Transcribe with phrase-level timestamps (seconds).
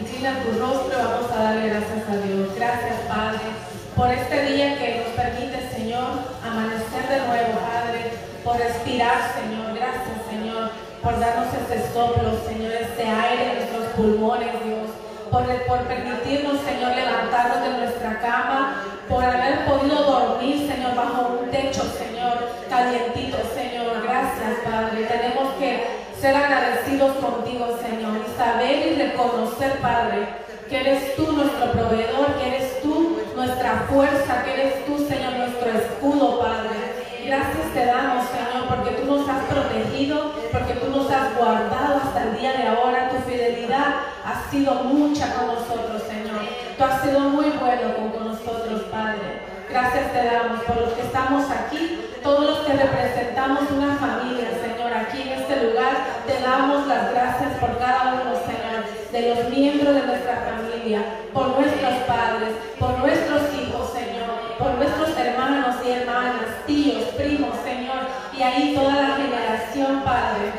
[0.00, 2.48] Inclina tu rostro, vamos a darle gracias a Dios.
[2.56, 3.52] Gracias, Padre,
[3.94, 8.08] por este día que nos permite, Señor, amanecer de nuevo, Padre,
[8.42, 9.76] por respirar, Señor.
[9.76, 10.70] Gracias, Señor,
[11.02, 14.88] por darnos este soplo, Señor, este aire en nuestros pulmones, Dios.
[15.30, 21.50] Por, por permitirnos, Señor, levantarnos de nuestra cama, por haber podido dormir, Señor, bajo un
[21.50, 24.00] techo, Señor, calientito, Señor.
[24.02, 25.04] Gracias, Padre.
[25.04, 30.28] Tenemos que ser agradecidos contigo, Señor, y saber y reconocer, Padre,
[30.68, 35.70] que eres tú nuestro proveedor, que eres tú nuestra fuerza, que eres tú, Señor, nuestro
[35.70, 37.24] escudo, Padre.
[37.24, 42.22] Gracias te damos, Señor, porque tú nos has protegido, porque tú nos has guardado hasta
[42.24, 43.08] el día de ahora.
[43.08, 43.86] Tu fidelidad
[44.22, 46.40] ha sido mucha con nosotros, Señor.
[46.76, 49.40] Tú has sido muy bueno con nosotros, Padre.
[49.70, 54.92] Gracias te damos por los que estamos aquí, todos los que representamos una familia, Señor,
[54.92, 56.22] aquí en este lugar.
[56.26, 61.02] Te damos las gracias por cada uno, Señor, de los miembros de nuestra familia,
[61.32, 68.06] por nuestros padres, por nuestros hijos, Señor, por nuestros hermanos y hermanas, tíos, primos, Señor,
[68.36, 70.52] y ahí toda la generación, Padre.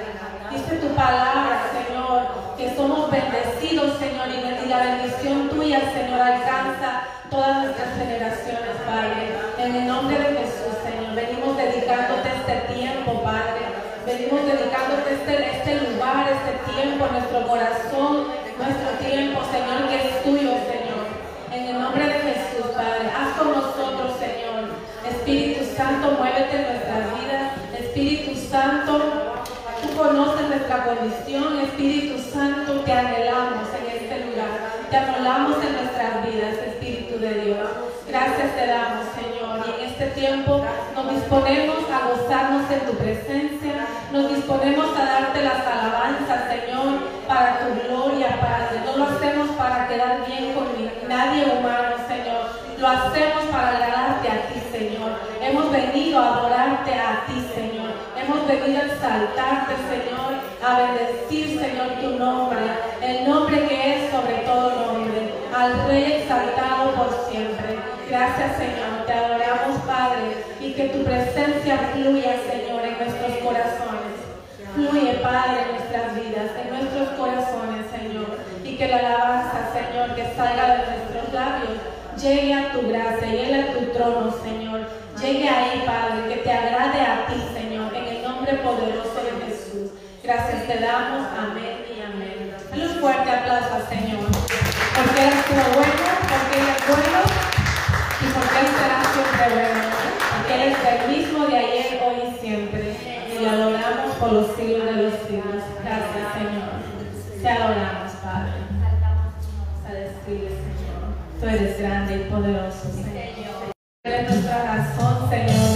[0.52, 2.28] Dice tu palabra, Señor,
[2.58, 9.31] que somos bendecidos, Señor, y la bendición tuya, Señor, alcanza todas nuestras generaciones, Padre.
[9.58, 10.61] En el nombre de Jesús,
[11.92, 13.68] dedicándote este tiempo, Padre.
[14.06, 18.28] Venimos dedicándote este, este lugar, este tiempo, nuestro corazón,
[18.58, 21.04] nuestro tiempo, Señor, que es tuyo, Señor.
[21.52, 24.72] En el nombre de Jesús, Padre, haz con nosotros, Señor.
[25.04, 27.52] Espíritu Santo, muévete en nuestras vidas.
[27.78, 28.94] Espíritu Santo,
[29.82, 31.60] tú conoces nuestra condición.
[31.60, 34.80] Espíritu Santo, te anhelamos en este lugar.
[34.90, 37.68] Te anhelamos en nuestras vidas, Espíritu de Dios.
[38.08, 39.41] Gracias te damos, Señor.
[40.01, 40.65] Este tiempo
[40.95, 43.86] nos disponemos a gozarnos en tu presencia.
[44.12, 48.81] Nos disponemos a darte las alabanzas, Señor, para tu gloria, Padre.
[48.83, 50.65] No lo hacemos para quedar bien con
[51.07, 52.50] nadie humano, Señor.
[52.80, 55.12] Lo hacemos para agradarte a ti, Señor.
[55.39, 57.92] Hemos venido a adorarte a ti, Señor.
[58.18, 60.33] Hemos venido a exaltarte, Señor,
[60.65, 62.57] a bendecir, Señor, tu nombre.
[63.03, 65.31] El nombre que es sobre todo nombre.
[65.56, 67.77] Al Rey exaltado por siempre.
[68.09, 69.00] Gracias, Señor.
[69.59, 74.15] Padre, y que tu presencia fluya, Señor, en nuestros corazones.
[74.75, 78.38] Fluye, Padre, en nuestras vidas, en nuestros corazones, Señor.
[78.63, 81.80] Y que la alabanza, Señor, que salga de nuestros labios,
[82.21, 84.88] llegue a tu gracia, llegue a tu trono, Señor.
[85.19, 89.92] Llegue ahí, Padre, que te agrade a ti, Señor, en el nombre poderoso de Jesús.
[90.24, 92.56] Gracias te damos, amén y amén.
[92.69, 94.30] Dale fuerte aplauso Señor,
[94.95, 97.51] porque eres tu bueno, porque eres bueno
[98.21, 99.00] y porque él será
[99.42, 102.96] que eres el mismo de ayer, hoy y siempre.
[103.34, 105.64] Y lo adoramos por los siglos de los siglos.
[105.84, 107.42] Gracias, Señor.
[107.42, 108.52] Te adoramos, Padre.
[109.88, 113.72] A decirle, Señor, tú eres grande y poderoso, Señor.
[114.04, 115.71] Tú eres nuestra razón, Señor.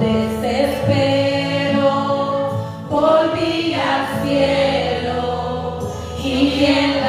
[0.00, 1.90] desespero,
[2.90, 5.78] volví al cielo
[6.22, 7.05] y en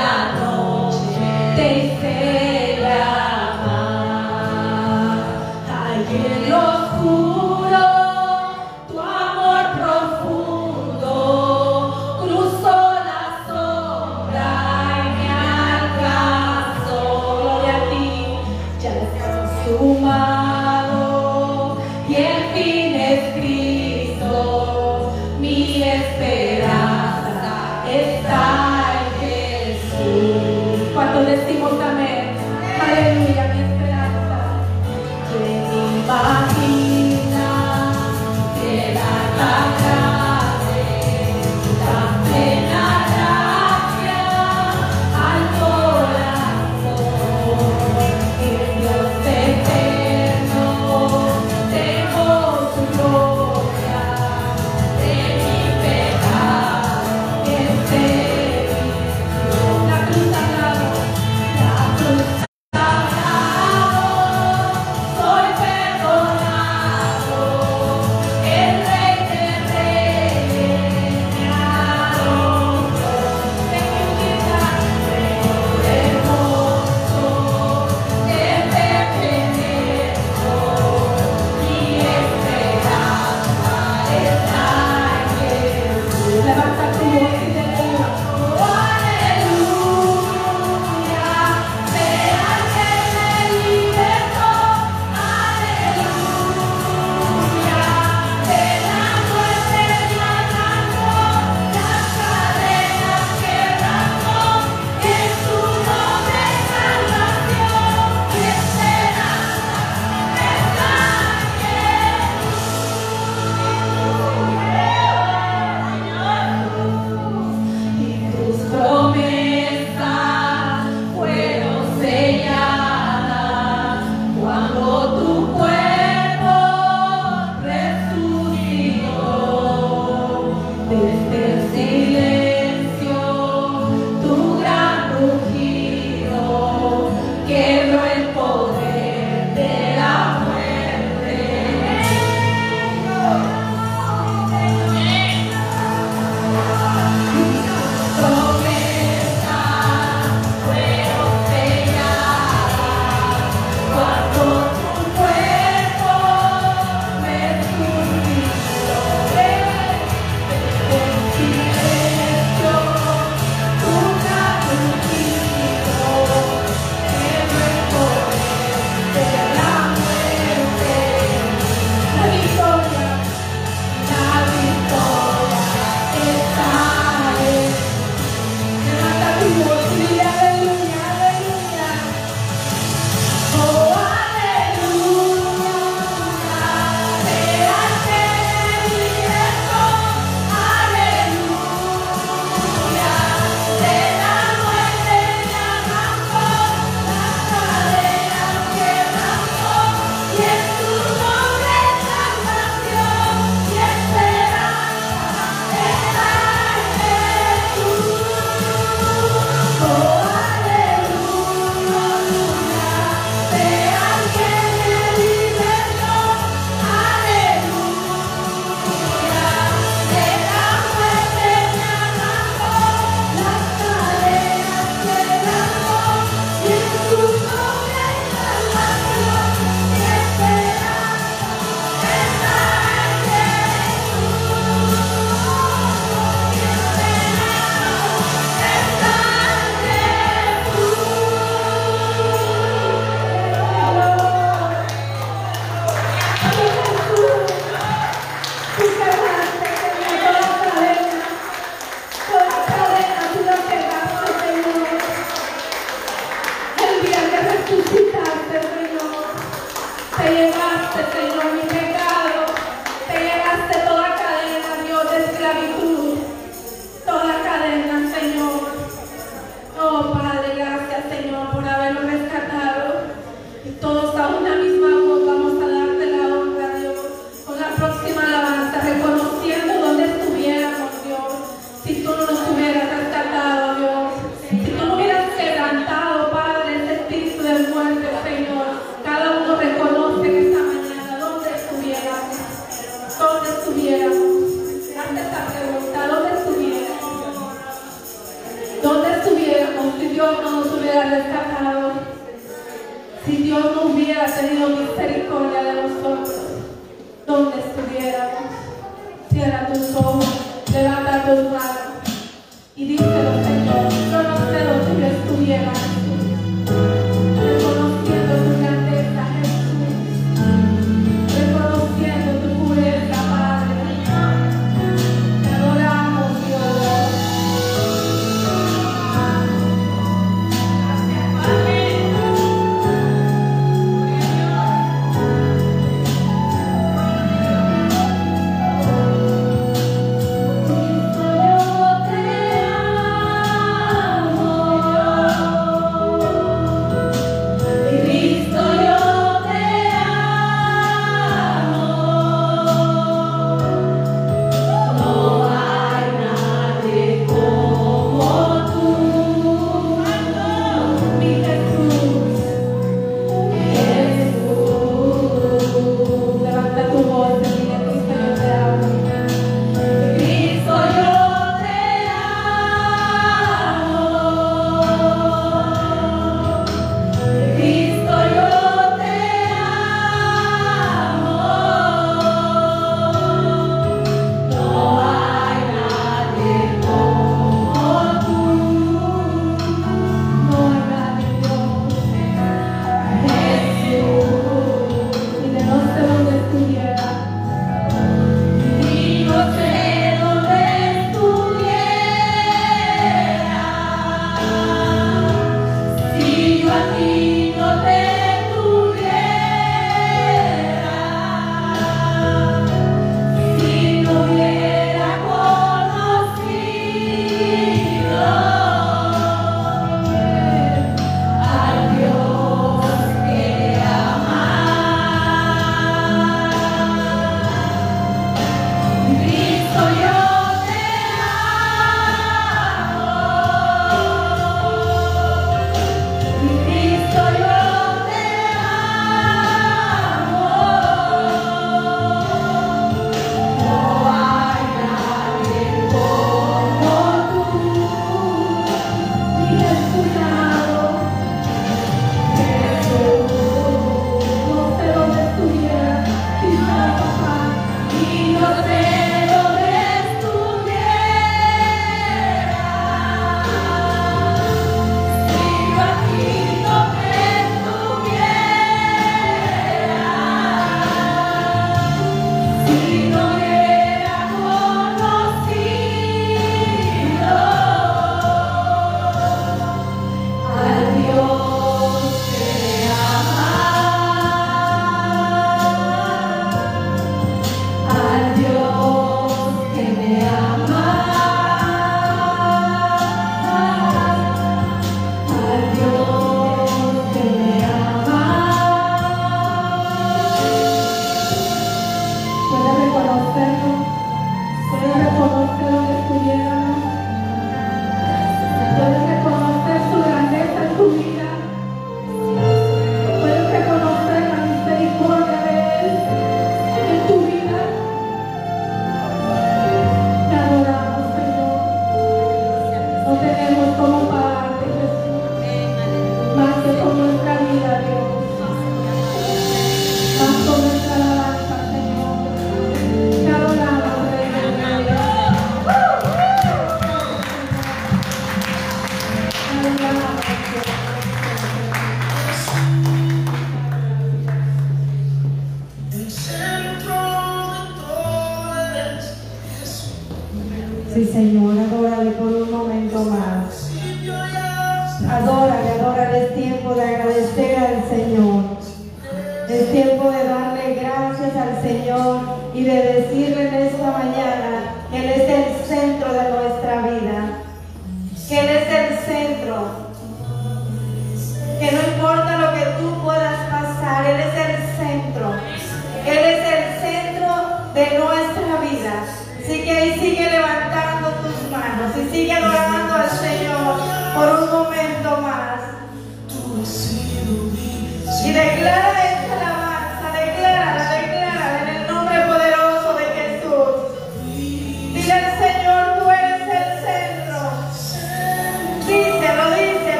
[586.67, 587.86] Y declara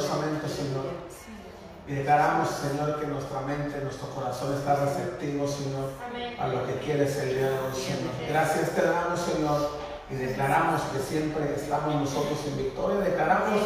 [0.00, 0.84] poderosamente, Señor.
[1.86, 5.90] Y declaramos, Señor, que nuestra mente, nuestro corazón está receptivo, Señor,
[6.38, 8.12] a lo que quieres el día de hoy, Señor.
[8.28, 9.70] Gracias te damos, Señor,
[10.08, 13.00] y declaramos que siempre estamos nosotros en victoria.
[13.00, 13.60] Declaramos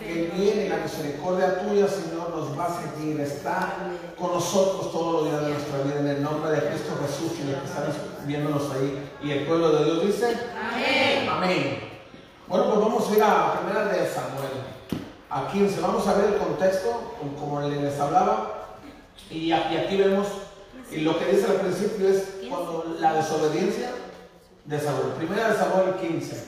[0.00, 3.74] que el bien y la misericordia tuya, Señor, nos va a seguir, está
[4.18, 7.50] con nosotros todos los días de nuestra vida, en el nombre de Cristo Jesús y
[7.50, 7.84] los que están
[8.26, 9.12] viéndonos ahí.
[9.22, 11.28] Y el pueblo de Dios dice, Amén.
[11.30, 11.88] Amén.
[12.48, 14.67] Bueno, pues vamos a ir a primera de Samuel
[15.30, 15.80] a 15.
[15.80, 18.76] Vamos a ver el contexto, como les hablaba,
[19.30, 20.26] y aquí vemos,
[20.90, 23.90] y lo que dice al principio es cuando la desobediencia
[24.64, 25.12] de Saúl.
[25.18, 26.44] Primera de Samuel 15.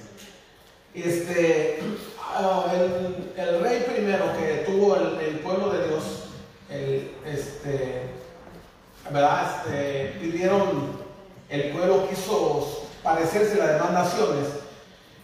[0.94, 1.78] Este,
[2.18, 6.04] ah, el, el rey primero que tuvo el, pueblo de Dios,
[7.26, 8.02] este,
[9.10, 9.62] ¿verdad?
[9.66, 10.98] Este, pidieron,
[11.48, 14.59] el pueblo quiso parecerse a las demás naciones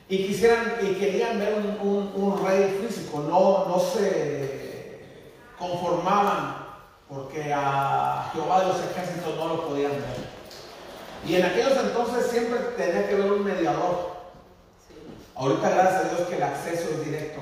[0.08, 5.00] y quisieran y querían ver un, un- un rey físico, no, no se
[5.58, 6.64] conformaban
[7.08, 10.36] porque a Jehová de los ejércitos no lo podían ver.
[11.26, 14.16] Y en aquellos entonces siempre tenía que haber un mediador.
[15.34, 17.40] Ahorita gracias a Dios que el acceso es directo,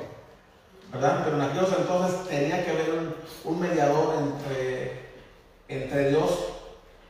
[0.92, 1.22] ¿verdad?
[1.24, 5.00] Pero en aquellos entonces tenía que haber un, un mediador entre,
[5.68, 6.30] entre Dios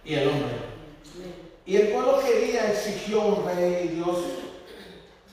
[0.05, 0.75] y el hombre.
[1.67, 4.19] Y el pueblo quería, exigió un rey y Dios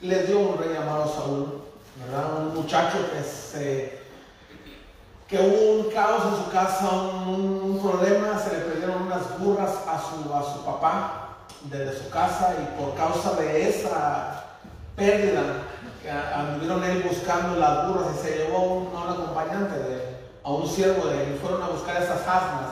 [0.02, 1.62] les dio un rey llamado Saúl,
[2.04, 2.38] ¿verdad?
[2.40, 4.02] Un muchacho que se
[5.28, 9.98] que hubo un caos en su casa, un, problema, se le perdieron unas burras a
[9.98, 14.44] su, a su papá desde su casa y por causa de esa
[14.96, 15.42] pérdida
[16.36, 20.12] anduvieron él buscando las burras y se llevó un, a un acompañante de
[20.44, 22.72] a un siervo de él y fueron a buscar esas asnas,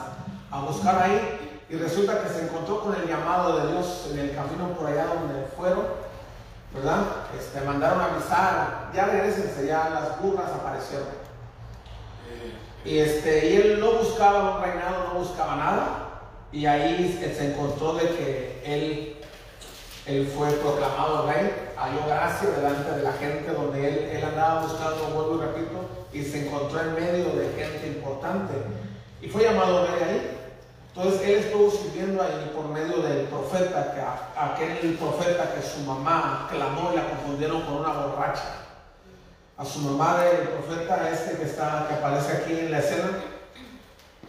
[0.50, 4.34] a buscar ahí y resulta que se encontró con el llamado de Dios en el
[4.34, 6.09] camino por allá donde fueron
[6.74, 7.00] ¿verdad?
[7.38, 11.08] Este, mandaron a avisar, ya regresense, ya las burras aparecieron.
[12.84, 16.06] Y, este, y él no buscaba un reinado, no buscaba nada.
[16.52, 19.16] Y ahí se encontró de que él,
[20.06, 25.10] él fue proclamado rey, halló gracia delante de la gente donde él, él andaba buscando,
[25.14, 28.54] vuelvo y repito, y se encontró en medio de gente importante.
[29.20, 30.39] Y fue llamado rey ahí.
[30.94, 34.02] Entonces él estuvo sirviendo ahí por medio del profeta, que
[34.40, 38.66] aquel profeta que su mamá clamó y la confundieron con una borracha.
[39.56, 43.10] A su mamá del profeta este que está, que aparece aquí en la escena,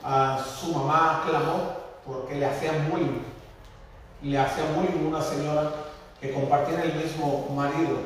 [0.04, 3.24] a su mamá clamó porque le hacía bullying.
[4.22, 5.72] Le hacía bullying una señora
[6.20, 7.98] que compartían el mismo marido,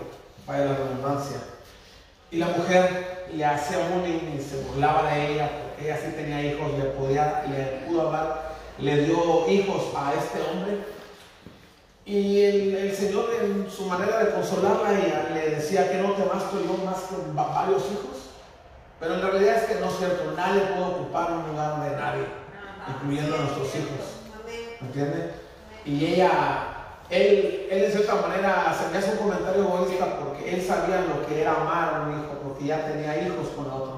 [0.47, 1.37] vaya la redundancia.
[2.31, 5.49] Y la mujer le hacía bullying y se burlaba de ella
[5.81, 10.77] ella sí tenía hijos, le, podía, le pudo hablar, le dio hijos a este hombre.
[12.05, 16.23] Y el, el Señor en su manera de consolarla, ella le decía que no te
[16.23, 18.29] basto yo más que varios hijos.
[18.99, 22.25] Pero en realidad es que no es cierto, nadie puede ocupar un lugar de nadie,
[22.87, 24.79] incluyendo a nuestros hijos.
[24.81, 25.31] ¿Entiendes?
[25.83, 26.75] Y ella
[27.09, 31.25] él, él de cierta manera se me hace un comentario egoísta porque él sabía lo
[31.27, 33.94] que era amar a un hijo, porque ya tenía hijos con la otra.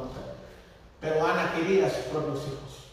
[1.00, 2.88] Pero Ana quería a sus propios hijos.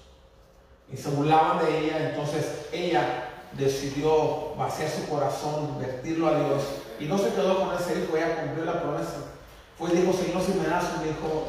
[0.93, 6.63] Y se burlaban de ella, entonces ella decidió vaciar su corazón, vertirlo a Dios.
[7.01, 9.33] Y no se quedó con ese hijo, ella cumplió la promesa.
[9.79, 11.49] Fue y dijo, Señor, si me das un hijo,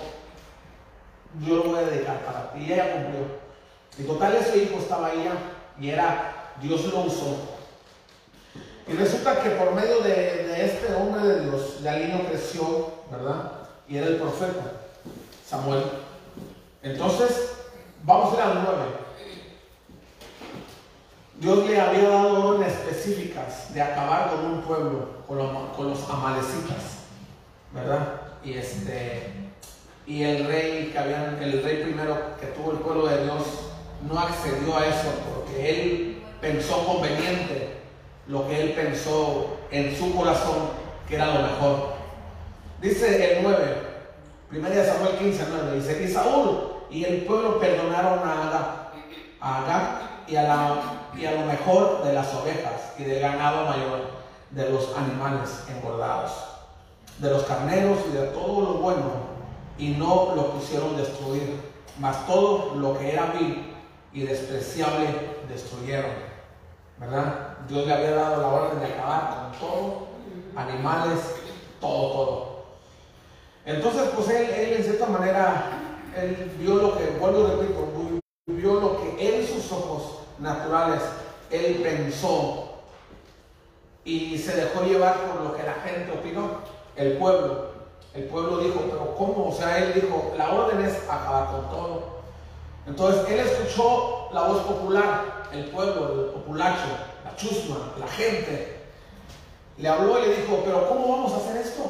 [1.45, 2.53] yo lo voy a dedicar.
[2.57, 3.45] Y ella cumplió.
[3.97, 5.29] Y total ese hijo estaba ahí
[5.79, 7.55] y era, Dios lo usó
[8.87, 13.51] y resulta que por medio de, este hombre de Dios, ya niño creció, ¿verdad?
[13.87, 14.73] Y era el profeta,
[15.47, 15.83] Samuel.
[16.85, 17.51] Entonces,
[18.03, 18.77] vamos a ir al 9.
[21.39, 27.05] Dios le había dado órdenes específicas de acabar con un pueblo, con los, amalecitas,
[27.73, 28.21] ¿verdad?
[28.43, 29.33] Y este
[30.05, 33.41] y el rey que habían, el rey primero que tuvo el pueblo de Dios
[34.07, 37.79] no accedió a eso porque él pensó conveniente
[38.27, 40.69] lo que él pensó en su corazón
[41.09, 41.95] que era lo mejor.
[42.79, 43.57] Dice el 9,
[44.51, 48.91] 1 Samuel 15, 9, dice, y Saúl y el pueblo perdonaron a
[49.41, 50.81] Agag, y, a
[51.15, 54.09] y a lo mejor de las ovejas y del ganado mayor,
[54.51, 56.31] de los animales engordados,
[57.19, 59.35] de los carneros y de todo lo bueno,
[59.77, 61.59] y no lo quisieron destruir,
[61.99, 63.75] mas todo lo que era vil
[64.13, 65.07] y despreciable
[65.47, 66.11] destruyeron.
[66.97, 67.57] ¿Verdad?
[67.67, 70.07] Dios le había dado la orden de acabar con todo,
[70.55, 71.19] animales,
[71.81, 72.55] todo, todo.
[73.65, 75.84] Entonces, pues él, él en cierta manera,
[76.15, 81.01] él vio lo que, vuelvo a repito, vio lo que en sus ojos naturales
[81.51, 82.81] él pensó
[84.03, 86.59] y se dejó llevar por lo que la gente opinó,
[86.95, 87.75] el pueblo.
[88.13, 89.49] El pueblo dijo, pero ¿cómo?
[89.49, 92.03] O sea, él dijo, la orden es acabar con todo.
[92.87, 96.85] Entonces, él escuchó la voz popular, el pueblo, el populacho,
[97.35, 98.79] chusma, la gente,
[99.77, 101.83] le habló y le dijo, pero ¿cómo vamos a hacer esto?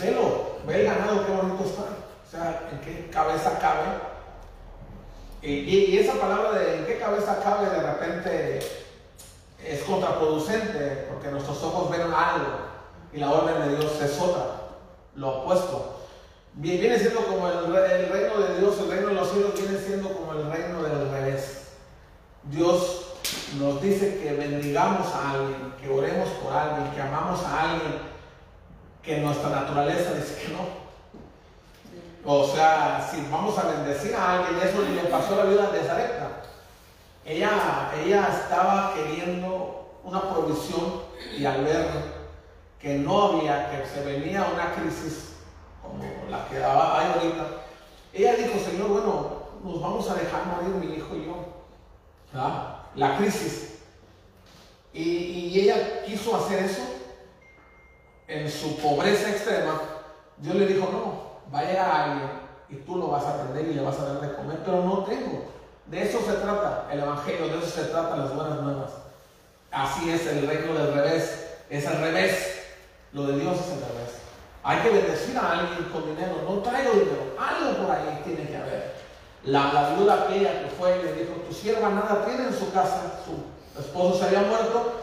[0.00, 2.01] Velo, ve el ganado, qué bonito está.
[2.32, 3.82] O sea, ¿en qué cabeza cabe?
[5.42, 8.58] Y, esa palabra de en qué cabeza cabe de repente
[9.62, 12.70] es contraproducente porque nuestros ojos ven algo
[13.12, 14.46] y la orden de Dios es otra,
[15.14, 15.98] lo opuesto.
[16.54, 20.08] Viene siendo como el, el reino de Dios, el reino de los cielos viene siendo
[20.14, 21.72] como el reino del revés.
[22.44, 23.08] Dios
[23.58, 27.92] nos dice que bendigamos a alguien, que oremos por alguien, que amamos a alguien,
[29.02, 30.81] que nuestra naturaleza dice que no.
[32.24, 35.80] O sea, si vamos a bendecir a alguien, eso le pasó a la vida de
[35.80, 36.42] Zareta.
[37.24, 41.02] Ella, ella estaba queriendo una provisión
[41.36, 41.86] y al ver
[42.80, 45.32] que no había, que se venía una crisis
[45.82, 47.46] como la que hay ahorita,
[48.12, 51.36] ella dijo, Señor, bueno, nos vamos a dejar morir mi hijo y yo.
[52.94, 53.78] la crisis.
[54.92, 56.82] Y, ella quiso hacer eso
[58.28, 59.80] en su pobreza extrema.
[60.38, 61.11] Dios le dijo, no,
[61.52, 62.30] vaya a alguien
[62.70, 65.04] y tú lo vas a atender y le vas a dar de comer, pero no
[65.04, 65.44] tengo.
[65.86, 68.92] De eso se trata el Evangelio, de eso se trata las buenas nuevas.
[69.70, 72.60] Así es el reino del revés, es al revés.
[73.12, 74.18] Lo de Dios es al revés.
[74.64, 78.56] Hay que bendecir a alguien con dinero, no traigo dinero, algo por ahí tiene que
[78.56, 78.94] haber.
[79.44, 82.72] La, la viuda aquella que fue y le dijo, tu sierva nada tiene en su
[82.72, 85.00] casa, su esposo se había muerto,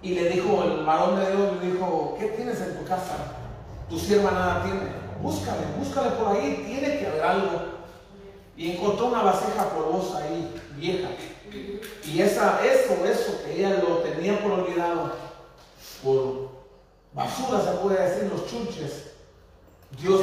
[0.00, 3.16] y le dijo, el varón de Dios le dijo, ¿qué tienes en tu casa?
[3.88, 5.04] Tu sierva nada tiene.
[5.20, 7.50] Búscale, búscale por ahí, tiene que haber algo.
[8.56, 11.08] Y encontró una vasija polvosa ahí, vieja.
[12.04, 15.12] Y esa, eso, eso que ella lo tenía por olvidado,
[16.02, 16.50] por
[17.12, 19.12] basura se puede decir, los chunches,
[20.00, 20.22] Dios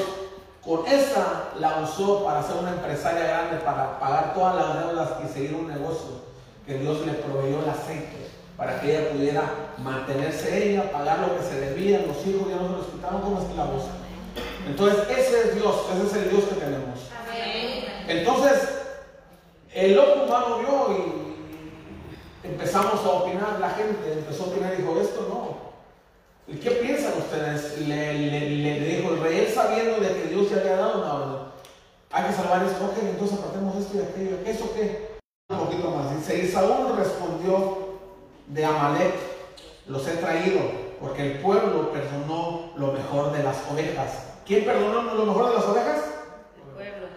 [0.63, 5.33] con esa la usó para ser una empresaria grande, para pagar todas las deudas y
[5.33, 6.21] seguir un negocio
[6.65, 8.30] que Dios le proveyó el aceite
[8.61, 9.41] para que ella pudiera
[9.79, 13.41] mantenerse ella, pagar lo que se debía, los hijos ya no se los quitaron como
[13.41, 13.85] esclavos.
[14.67, 16.99] Entonces, ese es Dios, ese es el Dios que tenemos.
[18.07, 18.69] Entonces,
[19.73, 25.01] el loco humano vio y empezamos a opinar, la gente empezó a opinar y dijo,
[25.01, 25.71] esto no,
[26.47, 27.79] ¿Y qué piensan ustedes?
[27.79, 31.51] Le, le, dijo el rey, él sabiendo de que Dios le había dado una orden.
[32.11, 34.37] Hay que salvar esto, ok, entonces apartemos esto y aquello.
[34.45, 35.17] ¿Eso qué?
[35.49, 36.15] Un poquito más.
[36.15, 37.80] Dice, y Saúl respondió
[38.51, 39.13] de Amalek
[39.87, 40.59] los he traído,
[40.99, 44.11] porque el pueblo perdonó lo mejor de las ovejas.
[44.45, 45.97] ¿Quién perdonó lo mejor de las ovejas?
[46.57, 47.07] El pueblo.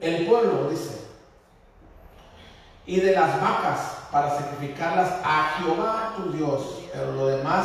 [0.00, 1.00] El pueblo, dice.
[2.86, 3.80] Y de las vacas
[4.12, 7.64] para sacrificarlas a Jehová tu Dios, pero lo demás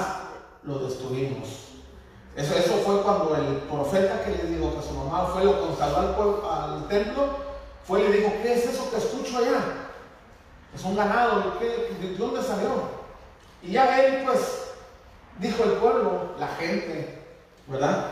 [0.64, 1.66] lo destruimos.
[2.36, 5.98] Eso, eso fue cuando el profeta que le dijo que su mamá fue, lo consagró
[5.98, 7.24] al, pueblo- al templo,
[7.86, 9.60] fue y le dijo, ¿qué es eso que escucho allá?
[10.74, 12.99] Es un ganado, ¿qué- ¿de dónde salió?
[13.62, 14.72] Y ya él pues
[15.40, 17.20] dijo el pueblo, la gente,
[17.68, 18.06] ¿verdad?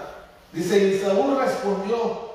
[0.54, 2.28] Dice, y Saúl respondió,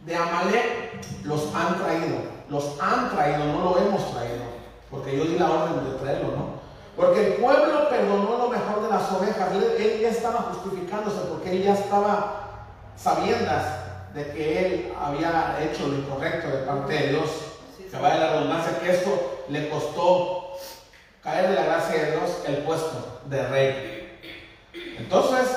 [0.00, 4.42] de Amalek los han traído, los han traído, no lo hemos traído,
[4.90, 6.62] porque yo di la orden de traerlo, ¿no?
[6.96, 11.62] Porque el pueblo perdonó lo mejor de las ovejas, él, ya estaba justificándose porque él
[11.62, 13.64] ya estaba sabiendas
[14.14, 17.30] de que él había hecho lo incorrecto de parte de Dios.
[17.90, 20.41] Que vaya la redundancia, que esto le costó
[21.22, 24.18] caer de la gracia de Dios el puesto de rey.
[24.98, 25.48] Entonces,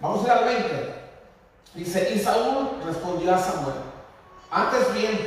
[0.00, 0.94] vamos a ir al 20.
[1.74, 3.76] Dice, y Saúl respondió a Samuel,
[4.50, 5.18] antes bien,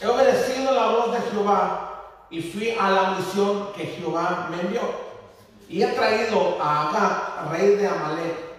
[0.00, 1.92] he obedecido la voz de Jehová
[2.30, 4.80] y fui a la misión que Jehová me envió.
[5.68, 8.52] Y he traído a Agag, rey de Amalek,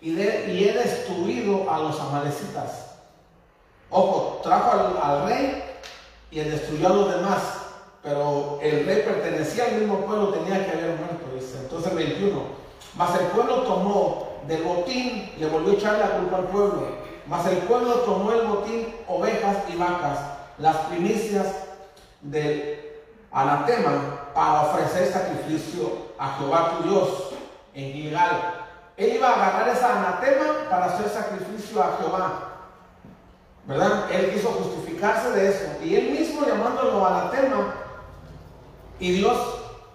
[0.00, 2.96] y, he destruido a los amalecitas.
[3.88, 5.64] Ojo, trajo al, al rey
[6.30, 7.40] y destruyó a los demás,
[8.04, 11.56] pero el rey pertenecía al mismo pueblo, tenía que haber muerto, dice.
[11.62, 12.42] Entonces el 21,
[12.96, 16.86] mas el pueblo tomó del botín, le volvió a echar la culpa al pueblo,
[17.26, 20.18] mas el pueblo tomó el botín, ovejas y vacas,
[20.58, 21.46] las primicias
[22.20, 22.78] del
[23.32, 27.08] anatema, para ofrecer sacrificio a Jehová tu Dios
[27.72, 28.66] en Gilgal.
[28.98, 32.50] Él iba a agarrar esa anatema para hacer sacrificio a Jehová.
[33.66, 34.10] ¿verdad?
[34.10, 35.64] Él quiso justificarse de eso.
[35.82, 37.83] Y él mismo llamándolo anatema.
[38.98, 39.38] Y Dios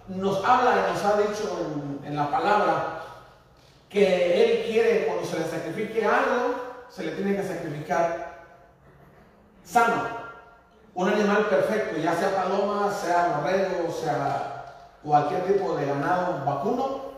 [0.08, 3.02] nos habla y nos ha dicho en, la palabra
[3.90, 6.56] que Él quiere cuando se le sacrifique algo,
[6.90, 8.40] se le tiene que sacrificar
[9.64, 10.20] sano.
[10.96, 14.66] Un animal perfecto, ya sea paloma, sea borrego, sea
[15.04, 17.10] cualquier tipo de ganado vacuno,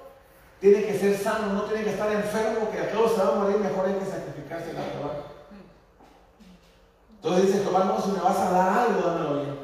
[0.59, 3.35] tiene que ser sano, no tiene que estar enfermo, que a todos se va a
[3.39, 5.13] morir, mejor hay que sacrificarse a Jehová.
[7.15, 9.60] Entonces dice Jehová, no, si me vas a dar algo, dámelo bien.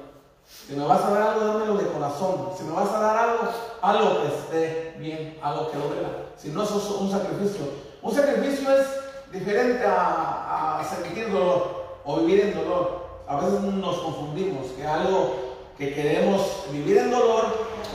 [0.47, 2.49] Si me vas a dar algo, dámelo de corazón.
[2.57, 3.43] Si me vas a dar algo,
[3.81, 6.29] algo que esté bien, algo que lo vea.
[6.37, 7.65] Si no, es un sacrificio.
[8.01, 8.87] Un sacrificio es
[9.31, 13.07] diferente a, a sentir dolor o vivir en dolor.
[13.27, 15.35] A veces nos confundimos que algo
[15.77, 17.45] que queremos vivir en dolor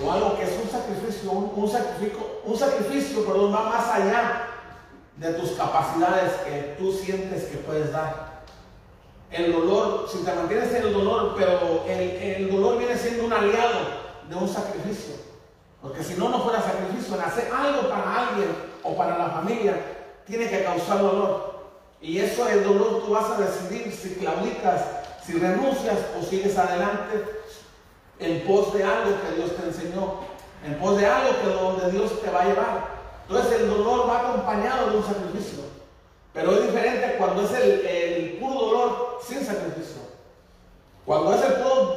[0.05, 4.47] o algo que es un sacrificio, un, un sacrificio, un sacrificio, perdón, va más allá
[5.17, 8.32] de tus capacidades que tú sientes que puedes dar
[9.33, 13.33] el dolor, si te mantienes en el dolor, pero el, el dolor viene siendo un
[13.33, 13.81] aliado
[14.29, 15.15] de un sacrificio.
[15.81, 18.49] Porque si no, no fuera sacrificio, en hacer algo para alguien
[18.85, 19.75] o para la familia,
[20.27, 21.53] tiene que causar dolor.
[22.01, 24.83] Y eso, el dolor, tú vas a decidir si claudicas,
[25.25, 27.25] si renuncias o sigues adelante
[28.19, 30.21] en pos de algo que Dios te enseñó,
[30.65, 32.93] en pos de algo que donde Dios te va a llevar.
[33.29, 35.72] Entonces el dolor va acompañado de un sacrificio.
[36.33, 40.03] Pero es diferente cuando es el, el puro dolor sin sacrificio.
[41.05, 41.95] Cuando es el puro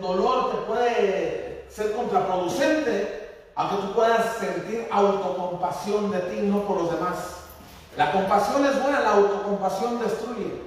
[0.00, 3.24] dolor te puede ser contraproducente
[3.56, 7.16] a que tú puedas sentir autocompasión de ti, no por los demás.
[7.96, 10.62] La compasión es buena, la autocompasión destruye.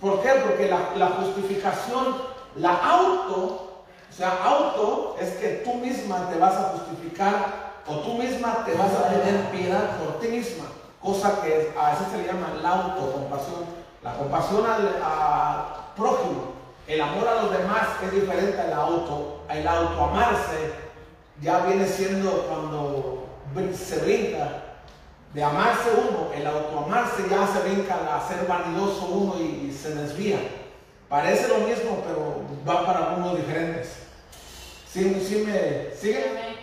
[0.00, 0.30] ¿Por qué?
[0.44, 2.16] Porque la, la justificación,
[2.56, 8.14] la auto, o sea, auto es que tú misma te vas a justificar o tú
[8.14, 10.64] misma te vas a tener piedad por ti misma,
[11.04, 13.84] cosa que a veces se le llama la autocompasión.
[14.02, 16.54] La compasión al prójimo,
[16.86, 20.72] el amor a los demás es diferente al auto, el autoamarse
[21.40, 23.26] ya viene siendo cuando
[23.74, 24.62] se brinca
[25.32, 30.38] de amarse uno, el autoamarse ya se brinca a ser vanidoso uno y, se desvía.
[31.08, 33.88] Parece lo mismo, pero va para mundos diferentes.
[34.90, 36.53] ¿Sí, sí me sigue?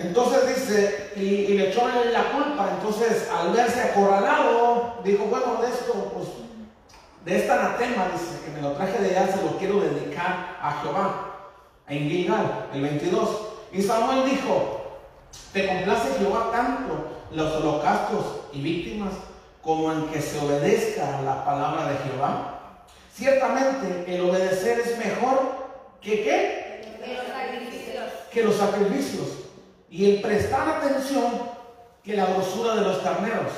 [0.00, 2.70] Entonces dice, y, y le echó la culpa.
[2.78, 6.28] Entonces, al verse acorralado, dijo, bueno, de esto, pues,
[7.24, 10.80] de esta anatema, dice, que me lo traje de allá, se lo quiero dedicar a
[10.82, 11.26] Jehová.
[11.86, 13.28] En Gilgal, el 22.
[13.72, 15.00] Y Samuel dijo,
[15.52, 19.12] ¿te complace Jehová tanto los holocaustos y víctimas
[19.60, 22.84] como en que se obedezca a la palabra de Jehová?
[23.12, 25.40] Ciertamente el obedecer es mejor
[26.00, 27.00] que qué?
[27.04, 28.04] Que los sacrificios.
[28.32, 29.39] Que los sacrificios.
[29.90, 31.32] Y el prestar atención
[32.02, 33.52] que la grosura de los carneros.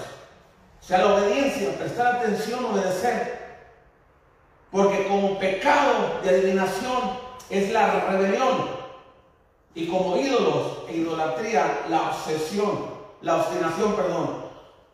[0.80, 3.40] O sea, la obediencia, prestar atención, obedecer.
[4.70, 7.20] Porque como pecado de adivinación
[7.50, 8.82] es la rebelión.
[9.74, 12.90] y como ídolos e idolatría la obsesión,
[13.22, 14.42] la obstinación, perdón.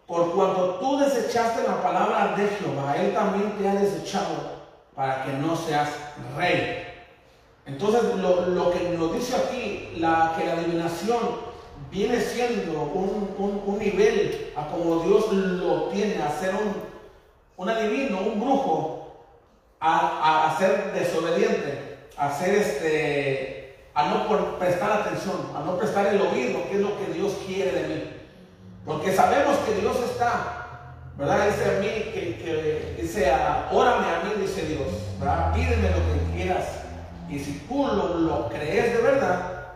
[0.06, 4.58] Por cuanto tú desechaste la palabra de Jehová, Él también te ha desechado
[4.94, 5.88] para que no seas
[6.36, 6.87] rey.
[7.68, 11.18] Entonces lo, que nos dice aquí, la, que la adivinación
[11.90, 16.74] viene siendo un, nivel a como Dios lo tiene, a ser un,
[17.58, 19.26] un adivino, un brujo,
[19.80, 26.22] a, a, ser desobediente, a ser este, a no prestar atención, a no prestar el
[26.22, 28.04] oído, que es lo que Dios quiere de mí.
[28.86, 31.48] Porque sabemos que Dios está, ¿verdad?
[31.48, 33.30] Dice a mí, que, que dice,
[33.70, 34.88] órame a mí, dice Dios,
[35.20, 35.52] ¿verdad?
[35.52, 36.77] Pídeme lo que quieras.
[37.28, 39.74] Y si tú lo, crees de verdad,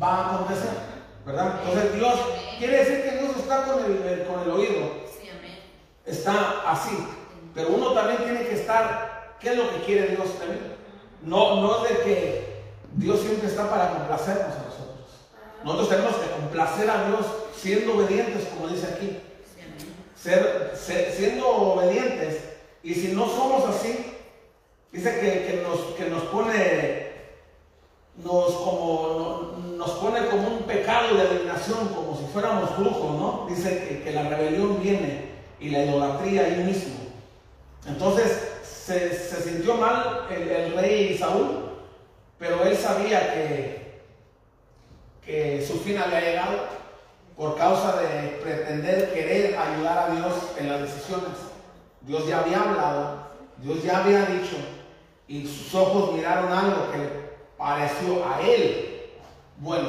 [0.00, 0.70] va a acontecer,
[1.26, 1.60] ¿verdad?
[1.60, 2.14] Entonces Dios,
[2.58, 5.04] quiere decir que Dios está con el, con el oído.
[6.06, 6.96] Está así.
[7.54, 10.74] Pero uno también tiene que estar, ¿qué es lo que quiere Dios también?
[11.22, 12.62] No, no de que
[12.94, 14.84] Dios siempre está para complacernos a nosotros.
[15.64, 17.26] Nosotros tenemos que complacer a Dios
[17.56, 19.20] siendo obedientes, como dice aquí.
[20.16, 22.44] Ser, siendo obedientes.
[22.82, 24.13] Y si no somos así,
[24.94, 27.12] dice que, nos, que nos pone
[28.16, 33.46] nos como nos pone como un pecado de adivinación, como si fuéramos brujos, ¿no?
[33.48, 36.94] Dice que, la rebelión viene y la idolatría ahí mismo.
[37.86, 39.10] Entonces se,
[39.42, 41.70] sintió mal el, el, rey Saúl,
[42.38, 44.00] pero él sabía que,
[45.24, 46.68] que su fin había llegado
[47.36, 51.36] por causa de pretender querer ayudar a Dios en las decisiones.
[52.02, 53.28] Dios ya había hablado,
[53.58, 54.56] Dios ya había dicho,
[55.26, 58.94] y sus ojos miraron algo que pareció a él
[59.58, 59.88] bueno,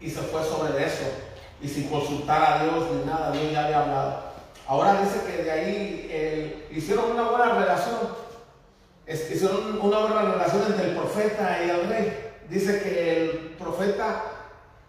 [0.00, 1.04] y se fue sobre eso,
[1.60, 4.22] y sin consultar a Dios ni nada, Dios ya había hablado.
[4.66, 7.94] Ahora dice que de ahí hicieron una buena relación,
[9.06, 12.32] hicieron una buena relación entre el profeta y el rey.
[12.48, 14.24] Dice que el profeta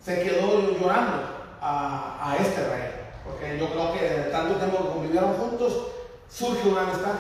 [0.04, 1.24] se quedó llorando
[1.62, 2.92] a, este rey.
[3.24, 5.88] Porque yo creo que tanto tiempo que convivieron juntos,
[6.30, 7.14] surge una amistad.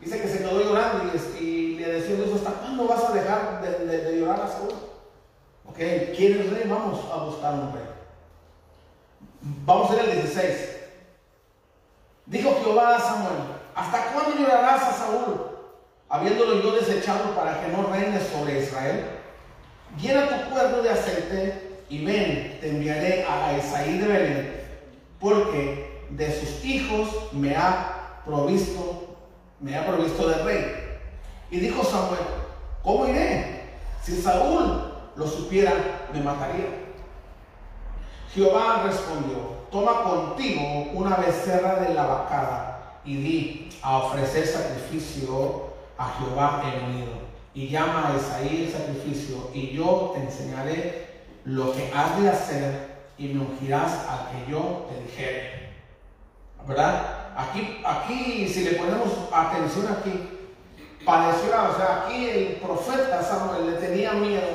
[0.00, 4.40] Dice que se quedó llorando y, decía Dios, ¿hasta cuándo vas a dejar de, llorar
[4.40, 4.72] a Saúl?
[5.68, 5.78] Ok,
[6.16, 6.64] ¿quién rey?
[6.68, 7.84] Vamos a buscar un rey.
[9.40, 10.76] Vamos a ir al 16.
[12.26, 13.36] Dijo Jehová a Samuel,
[13.74, 15.50] ¿hasta cuándo llorarás a Saúl,
[16.08, 19.04] habiéndolo yo desechado para que no reine sobre Israel?
[20.00, 24.60] Llena tu cuerno de aceite y ven, te enviaré a Isaí de Belén,
[25.20, 29.16] porque de sus hijos me ha provisto,
[29.60, 30.85] me ha provisto de rey.
[31.50, 32.20] Y dijo Samuel,
[32.82, 33.70] ¿cómo iré?
[34.02, 36.86] Si Saúl lo supiera, me mataría.
[38.34, 39.38] Jehová respondió,
[39.70, 46.80] toma contigo una becerra de la vacada y di a ofrecer sacrificio a Jehová el
[46.80, 47.12] venido.
[47.54, 52.96] Y llama a Isaí el sacrificio, y yo te enseñaré lo que has de hacer
[53.16, 55.72] y me ungirás al que yo te dijere.
[56.68, 57.32] ¿Verdad?
[57.34, 60.35] Aquí, aquí, si le ponemos atención aquí,
[61.06, 64.48] pareciera, o sea, aquí el profeta Samuel le tenía miedo,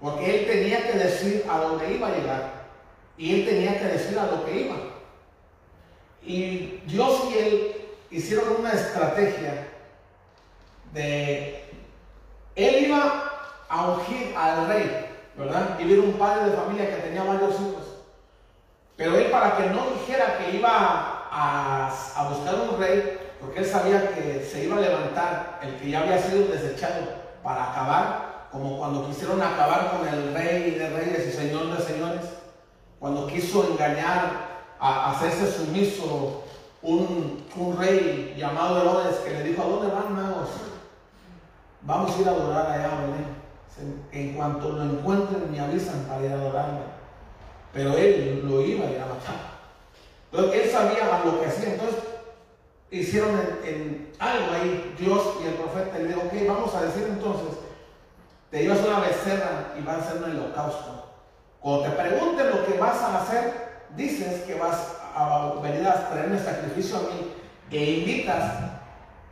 [0.00, 2.52] porque él tenía que decir a dónde iba a llegar,
[3.18, 4.76] y él tenía que decir a lo que iba.
[6.22, 7.76] Y Dios y él
[8.10, 9.68] hicieron una estrategia
[10.92, 11.64] de,
[12.54, 13.32] él iba
[13.68, 15.06] a ungir al rey,
[15.36, 15.78] ¿verdad?
[15.78, 17.84] Y un padre de familia que tenía varios hijos.
[18.96, 23.66] Pero él para que no dijera que iba a, a, buscar un rey, porque él
[23.66, 27.02] sabía que se iba a levantar el que ya había sido desechado
[27.42, 32.22] para acabar, como cuando quisieron acabar con el rey de reyes y señor de señores,
[32.98, 36.44] cuando quiso engañar, a, hacerse sumiso
[36.82, 40.48] un, un, rey llamado Herodes que le dijo, ¿a dónde van magos?
[41.82, 43.36] Vamos a ir a adorar allá a.
[44.10, 46.80] En cuanto lo encuentren, me avisan para ir a adorarme.
[47.72, 49.56] Pero él lo iba a ir a matar.
[50.32, 51.74] Entonces él sabía lo que hacía.
[51.74, 51.98] Entonces
[52.90, 53.30] hicieron
[54.18, 55.98] algo ahí, Dios y el profeta.
[55.98, 57.58] le dijo, ok, vamos a decir entonces,
[58.50, 61.12] te llevas una becerra y vas a hacer un holocausto.
[61.60, 66.38] Cuando te pregunten lo que vas a hacer, dices que vas a venir a traerme
[66.38, 67.32] sacrificio a mí
[67.70, 68.52] e invitas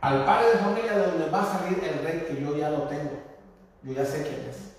[0.01, 2.83] al padre de familia de donde va a salir el rey que yo ya lo
[2.83, 3.11] tengo.
[3.83, 4.73] Yo ya sé quién es.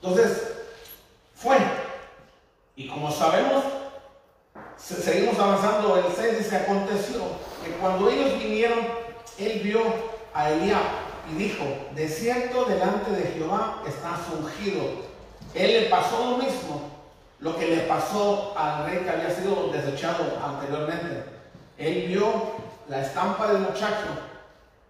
[0.00, 0.52] Entonces,
[1.34, 1.56] fue.
[2.74, 3.64] Y como sabemos,
[4.76, 5.96] seguimos avanzando.
[5.96, 8.78] El 6 dice, aconteció que cuando ellos vinieron,
[9.38, 9.80] él vio
[10.34, 10.82] a Eliab
[11.32, 14.82] y dijo, de cierto delante de Jehová estás ungido.
[15.54, 16.90] Él le pasó lo mismo,
[17.40, 21.24] lo que le pasó al rey que había sido desechado anteriormente.
[21.76, 22.28] Él vio
[22.88, 24.06] la estampa del muchacho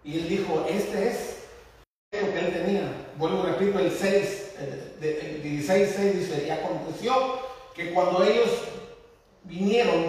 [0.03, 1.35] y él dijo, este es
[2.13, 2.81] lo que él tenía
[3.17, 7.13] vuelvo repito, el 6, eh, de- de- 16, 6 dice, y aconteció
[7.75, 8.49] que cuando ellos
[9.43, 10.05] vinieron,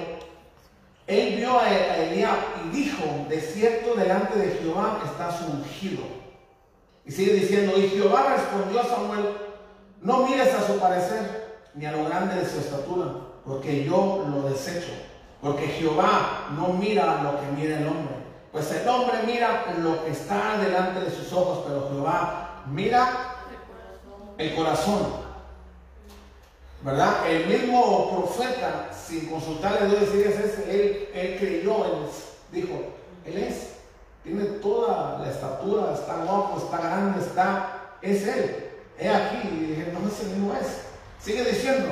[1.10, 6.04] él vio a, Elías y dijo, de cierto delante de Jehová está su ungido.
[7.04, 9.24] Y sigue diciendo, y Jehová respondió a Samuel,
[10.02, 13.06] no mires a su parecer, ni a lo grande de su estatura,
[13.44, 14.92] porque yo lo desecho.
[15.42, 18.14] Porque Jehová no mira lo que mira el hombre.
[18.52, 23.36] Pues el hombre mira lo que está delante de sus ojos, pero Jehová mira
[24.38, 25.29] el corazón.
[26.82, 27.26] ¿Verdad?
[27.28, 31.92] El mismo profeta, sin consultarle a Dios, decir es él, él creyó, él
[32.52, 32.74] dijo,
[33.26, 33.74] él es,
[34.22, 38.70] tiene toda la estatura, está guapo, está grande, está, es él.
[38.98, 40.86] He aquí, y dije, no, ese mismo es.
[41.22, 41.88] Sigue diciendo,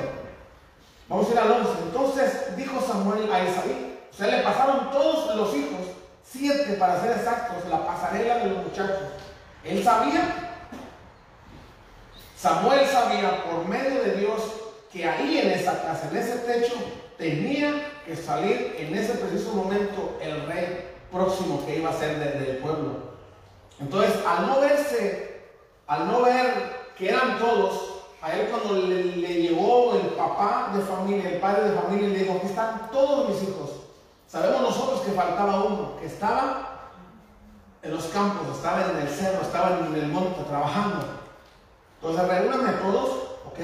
[1.07, 1.71] vamos a ir al 11.
[1.83, 5.81] Entonces dijo Samuel a Isaí, o sea, le pasaron todos los hijos,
[6.25, 9.09] siete para ser exactos, la pasarela de los muchachos.
[9.65, 10.49] Él sabía
[12.39, 14.41] Samuel sabía por medio de Dios
[14.93, 16.75] que ahí en esa casa, en ese techo,
[17.17, 22.53] tenía que salir en ese preciso momento el rey próximo que iba a ser desde
[22.53, 23.09] el pueblo.
[23.81, 25.43] Entonces, al no verse,
[25.87, 30.83] al no ver que eran todos, a él cuando le, le llegó el papá de
[30.83, 33.71] familia, el padre de familia, le dijo, aquí están todos mis hijos.
[34.27, 36.91] Sabemos nosotros que faltaba uno, que estaba
[37.83, 41.07] en los campos, estaba en el cerro, estaba en el monte trabajando.
[42.01, 43.11] Entonces, reúname a todos,
[43.47, 43.59] ¿ok?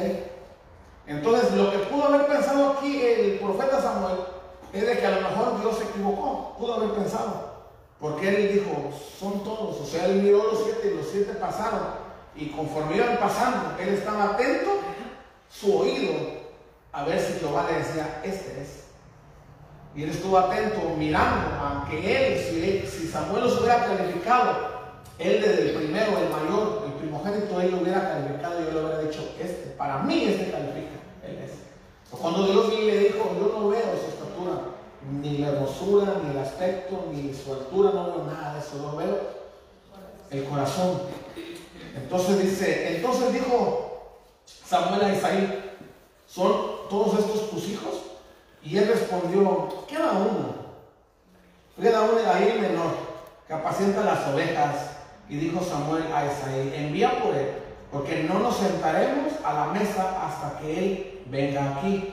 [1.07, 4.17] Entonces, lo que pudo haber pensado aquí el profeta Samuel
[4.73, 7.55] es de que a lo mejor Dios se equivocó, pudo haber pensado.
[8.01, 12.05] Porque él dijo, son todos, o sea, él miró los siete y los siete pasaron.
[12.37, 14.81] Y conforme iban pasando, él estaba atento,
[15.49, 16.15] su oído,
[16.93, 18.85] a ver si Jehová le decía, este es.
[19.95, 24.75] Y él estuvo atento, mirando, aunque él, si, si Samuel los hubiera calificado,
[25.19, 28.81] él desde el primero, el mayor, el primogénito, él lo hubiera calificado y yo le
[28.81, 30.84] hubiera dicho, este, para mí este califica,
[31.27, 31.65] él es.
[32.11, 34.61] Cuando Dios le dijo, yo no veo su estatura,
[35.11, 38.97] ni la hermosura, ni el aspecto, ni su altura, no veo nada de eso, no
[38.97, 39.19] veo
[40.31, 41.03] el corazón.
[41.97, 44.15] Entonces dice, entonces dijo
[44.45, 45.73] Samuel a Isaí,
[46.27, 47.95] ¿son todos estos tus hijos?
[48.63, 50.55] Y él respondió, queda uno,
[51.81, 52.95] queda uno ahí el menor,
[53.47, 54.91] que apacienta las ovejas.
[55.29, 57.49] Y dijo Samuel a Isaí, envía por él,
[57.91, 62.13] porque no nos sentaremos a la mesa hasta que él venga aquí.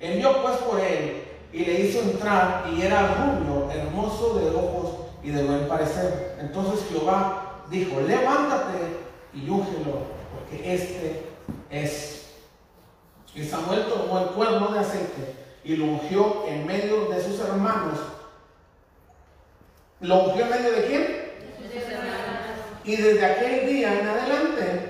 [0.00, 4.90] Envió pues por él y le hizo entrar y era rubio, hermoso de ojos
[5.22, 6.36] y de buen parecer.
[6.40, 8.78] Entonces Jehová dijo, levántate
[9.34, 10.02] y úngelo,
[10.34, 11.22] porque este
[11.70, 12.32] es.
[13.34, 15.34] Y Samuel tomó el cuerno de aceite
[15.64, 17.98] y lo ungió en medio de sus hermanos.
[20.00, 21.20] ¿Lo ungió en medio de quién?
[22.84, 24.89] Y desde aquel día en adelante,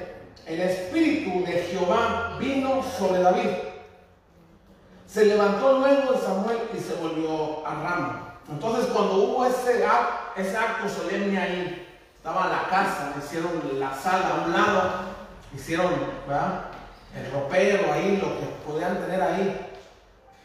[0.50, 3.50] el espíritu de Jehová vino sobre David.
[5.06, 8.34] Se levantó luego el Samuel y se volvió a Rama.
[8.50, 9.84] Entonces, cuando hubo ese,
[10.36, 11.86] ese acto solemne ahí,
[12.16, 14.90] estaba la casa, hicieron la sala a un lado,
[15.54, 19.70] hicieron el ropero ahí, lo que podían tener ahí.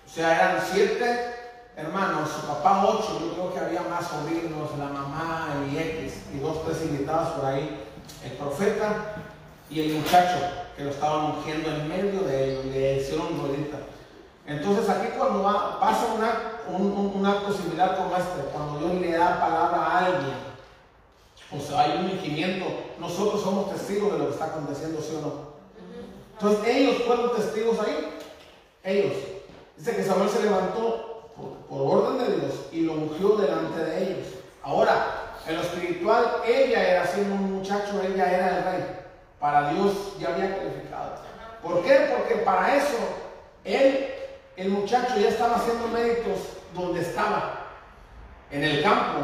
[0.05, 1.35] O sea, eran siete
[1.75, 6.39] hermanos, su papá ocho, yo creo que había más sobrinos, la mamá y X, y
[6.39, 7.83] dos, tres invitados por ahí,
[8.23, 9.15] el profeta
[9.69, 10.37] y el muchacho
[10.77, 13.77] que lo estaban ungiendo en medio de ellos, le hicieron ruedita.
[14.45, 18.79] Entonces aquí cuando va- pasa un ac- un, un- un acto similar como este, cuando
[18.79, 20.33] Dios le da palabra a alguien,
[21.51, 22.65] o sea, hay un ungimiento,
[22.99, 25.55] nosotros somos testigos de lo que está aconteciendo, ¿sí o no?
[26.33, 28.09] Entonces ellos fueron testigos ahí,
[28.83, 29.13] ellos.
[29.77, 34.03] Dice que Samuel se levantó por, por orden de Dios y lo ungió delante de
[34.03, 34.27] ellos.
[34.63, 38.83] Ahora, en lo espiritual, ella era siendo un muchacho, ella era el rey.
[39.45, 41.17] Para Dios ya había calificado.
[41.61, 42.15] ¿Por qué?
[42.17, 42.97] Porque para eso,
[43.63, 44.07] él,
[44.57, 46.39] el muchacho, ya estaba haciendo méritos
[46.73, 47.67] donde estaba,
[48.49, 49.19] en el campo.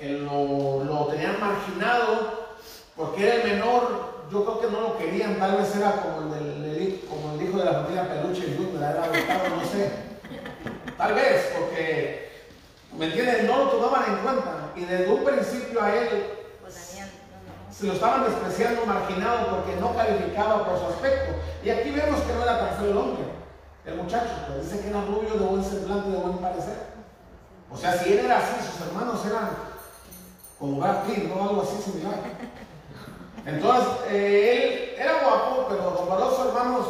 [0.00, 2.56] Lo, lo tenían marginado
[2.96, 4.24] porque era el menor.
[4.32, 7.64] Yo creo que no lo querían, tal vez era como el, como el hijo de
[7.64, 9.92] la familia Peluche y Junior, era adoptado, no sé.
[10.98, 12.32] Tal vez, porque,
[12.98, 13.44] ¿me entiendes?
[13.44, 14.72] No lo tomaban en cuenta.
[14.74, 16.41] Y desde un principio a él
[17.82, 21.32] se lo estaban despreciando, marginado, porque no calificaba por su aspecto.
[21.64, 23.24] Y aquí vemos que no era tan feo el hombre,
[23.84, 26.76] el muchacho, pues dice que era rubio, de buen semblante, de buen parecer.
[27.72, 29.50] O sea, si él era así, sus hermanos eran
[30.60, 31.42] como Brad Pitt, ¿no?
[31.42, 32.20] Algo así similar.
[33.46, 36.86] Entonces, eh, él era guapo, pero comparado a sus hermanos,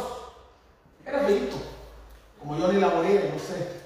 [1.07, 1.55] era feito.
[2.39, 3.81] Como yo ni la moría, no sé.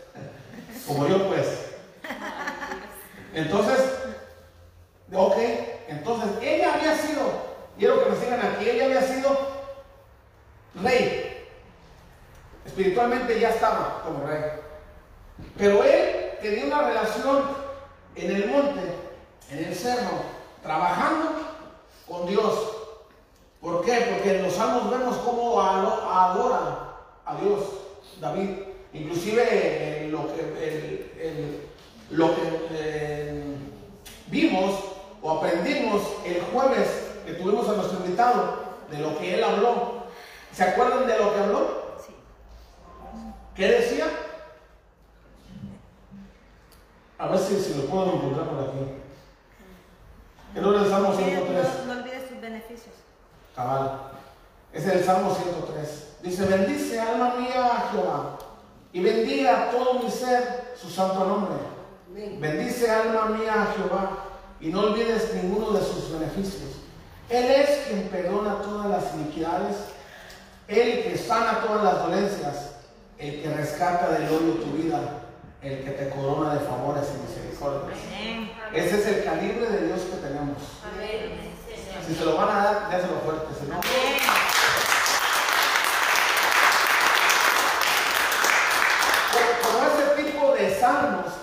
[0.86, 1.68] Como yo, pues.
[3.34, 3.94] Entonces,
[5.14, 5.38] ok,
[5.88, 7.22] entonces, ella había sido,
[7.78, 9.38] quiero que me sigan aquí, ella había sido
[10.84, 11.48] rey.
[12.66, 14.42] Espiritualmente ya estaba como rey.
[15.58, 17.44] Pero él tenía una relación
[18.16, 18.82] en el monte,
[19.52, 20.22] en el cerro,
[20.62, 21.30] trabajando
[22.08, 22.74] con Dios.
[23.62, 24.08] ¿Por qué?
[24.12, 27.64] Porque en los salmos vemos cómo adora a Dios,
[28.20, 28.50] David.
[28.94, 30.28] Inclusive eh, lo
[32.36, 33.44] que, eh,
[34.28, 34.76] vimos
[35.28, 36.88] o aprendimos el jueves
[37.26, 38.60] que tuvimos a nuestro invitado,
[38.90, 40.04] de lo que él habló.
[40.54, 41.68] ¿Se acuerdan de lo que habló?
[42.00, 42.16] Sí.
[43.54, 44.06] ¿Qué decía?
[47.18, 48.78] A ver si, si lo puedo encontrar por aquí.
[50.54, 51.68] Que no el Salmo 103.
[51.86, 52.96] No, no olvides tus beneficios.
[53.54, 54.00] Cabal.
[54.72, 56.20] Es el Salmo 103.
[56.24, 58.38] Dice, bendice alma mía a Jehová
[58.94, 61.58] y bendiga todo mi ser su santo nombre.
[62.40, 64.27] Bendice alma mía a Jehová
[64.60, 66.72] y no olvides ninguno de sus beneficios.
[67.30, 69.76] Él es quien perdona todas las iniquidades,
[70.68, 72.76] el que sana todas las dolencias,
[73.18, 75.00] el que rescata del odio tu vida,
[75.62, 77.98] el que te corona de favores y misericordias.
[78.74, 80.58] Ese es el calibre de Dios que tenemos.
[82.08, 83.76] Si se lo van a dar, dáselo fuerte, si no.
[83.76, 84.18] Amén.
[89.64, 90.76] Como ese tipo de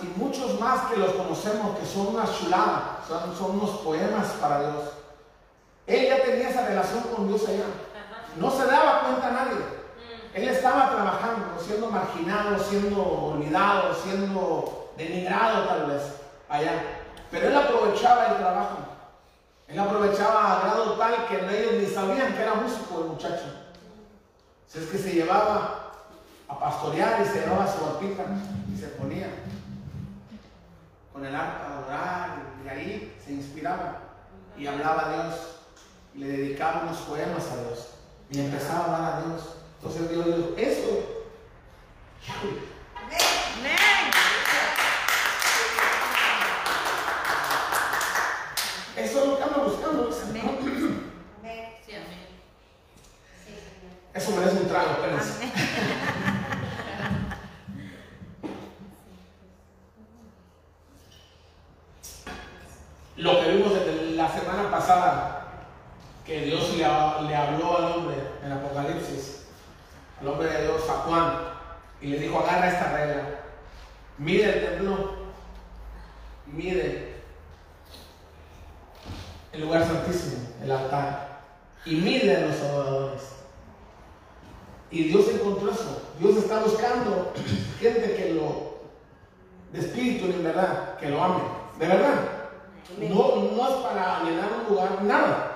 [0.02, 4.60] y muchos más que los conocemos, que son una chulada, son, son unos poemas para
[4.60, 4.84] Dios.
[5.86, 7.66] Él ya tenía esa relación con Dios allá.
[8.36, 9.84] No se daba cuenta a nadie.
[10.34, 16.02] Él estaba trabajando, siendo marginado, siendo olvidado, siendo denigrado tal vez
[16.48, 16.82] allá.
[17.30, 18.78] Pero él aprovechaba el trabajo.
[19.68, 23.44] Él aprovechaba a grado tal que ellos ni sabían que era músico el muchacho.
[24.66, 25.92] Si es que se llevaba
[26.48, 28.24] a pastorear y se llevaba su arpita
[28.72, 29.28] y se ponía
[31.14, 34.00] con el arpa a orar y ahí se inspiraba
[34.58, 35.34] y hablaba a Dios
[36.12, 37.88] y le dedicaba unos poemas a Dios
[38.30, 39.56] y empezaba a hablar a Dios.
[39.76, 41.04] Entonces Dios dijo, eso,
[48.96, 50.08] eso es lo que ando buscando.
[50.08, 50.22] dice.
[50.30, 50.58] Amén.
[51.86, 52.26] Sí, amén.
[54.14, 55.52] Eso merece un trago, espérense.
[63.24, 63.72] Lo que vimos
[64.16, 65.46] la semana pasada,
[66.26, 69.46] que Dios le, ha- le habló al hombre en Apocalipsis,
[70.20, 71.32] al hombre de Dios, a Juan,
[72.02, 73.22] y le dijo, agarra esta regla,
[74.18, 75.12] mide el templo,
[76.46, 77.14] mide
[79.52, 81.40] el lugar santísimo, el altar,
[81.86, 83.22] y mide a los adoradores.
[84.90, 86.12] Y Dios encontró eso.
[86.20, 87.32] Dios está buscando
[87.80, 88.80] gente que lo,
[89.72, 91.40] de espíritu en verdad, que lo ame.
[91.78, 92.18] De verdad.
[92.98, 95.50] No, no es para llenar un lugar, nada.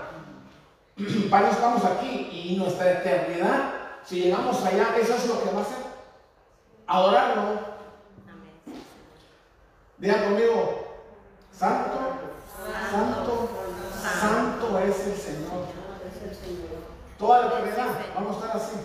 [1.30, 3.70] Para estamos aquí y nuestra eternidad,
[4.04, 5.78] si llegamos allá, eso es lo que va a hacer.
[6.86, 7.78] Adorarlo.
[9.98, 10.88] Diga conmigo,
[11.52, 11.98] Santo,
[12.90, 13.48] Santo,
[14.20, 15.66] Santo es el Señor.
[17.18, 18.76] Toda la eternidad, vamos a estar así.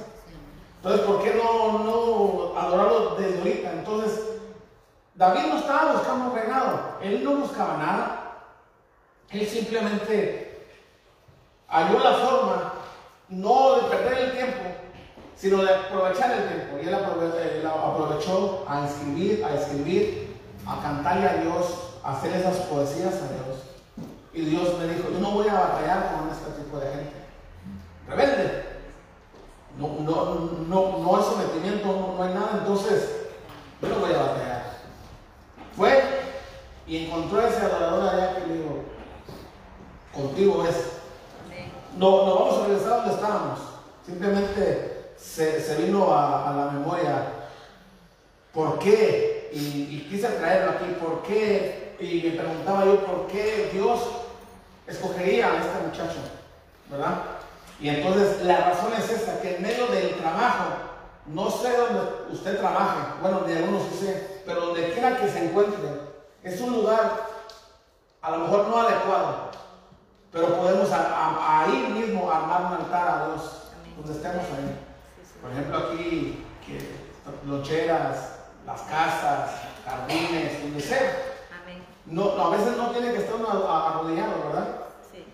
[0.78, 3.72] Entonces, ¿por qué no, no adorarlo desde ahorita?
[3.72, 4.20] Entonces,
[5.16, 8.22] David no estaba buscando un reinado, él no buscaba nada.
[9.32, 10.67] Él simplemente
[11.67, 12.74] halló la forma,
[13.30, 14.59] no de perder el tiempo,
[15.36, 16.78] sino de aprovechar el tiempo.
[16.82, 21.65] Y él aprove- él aprovechó a escribir, a escribir, a cantarle a Dios,
[22.03, 23.59] a hacer esas poesías a Dios.
[24.34, 27.13] Y Dios me dijo, yo no voy a batallar con este tipo de gente.
[28.07, 28.63] Rebelde.
[29.78, 30.36] No, no,
[30.67, 33.28] no, no hay sometimiento, no, no hay nada, entonces
[33.82, 34.63] yo no voy a batallar.
[35.76, 36.03] Fue
[36.86, 38.84] y encontró a ese adorador allá que le dijo,
[40.14, 40.76] contigo es.
[41.97, 43.59] No, no vamos a regresar a donde estábamos.
[44.05, 47.28] Simplemente se, se vino a, a la memoria.
[48.51, 49.49] ¿Por qué?
[49.53, 50.86] Y, y quise traerlo aquí.
[50.99, 51.95] ¿Por qué?
[51.99, 53.99] Y me preguntaba yo, ¿por qué Dios
[54.88, 56.20] escogería a este muchacho?
[56.89, 57.22] ¿Verdad?
[57.80, 60.66] Y entonces la razón es esta, que en medio del trabajo,
[61.28, 62.01] no sé dónde
[62.32, 65.80] usted trabaje, bueno, de algunos sí sé, pero donde quiera que se encuentre,
[66.43, 67.28] es un lugar
[68.22, 69.49] a lo mejor no adecuado,
[70.34, 73.62] pero podemos a- a- ahí mismo armar un altar a Dios,
[73.96, 74.80] donde estemos ahí.
[75.42, 77.04] Por ejemplo, aquí, que
[77.48, 79.52] loncheras, las casas,
[79.86, 81.12] jardines, donde sea.
[82.06, 84.68] No, a veces no tiene que estar arrodillado, ¿verdad?
[85.12, 85.26] Sí.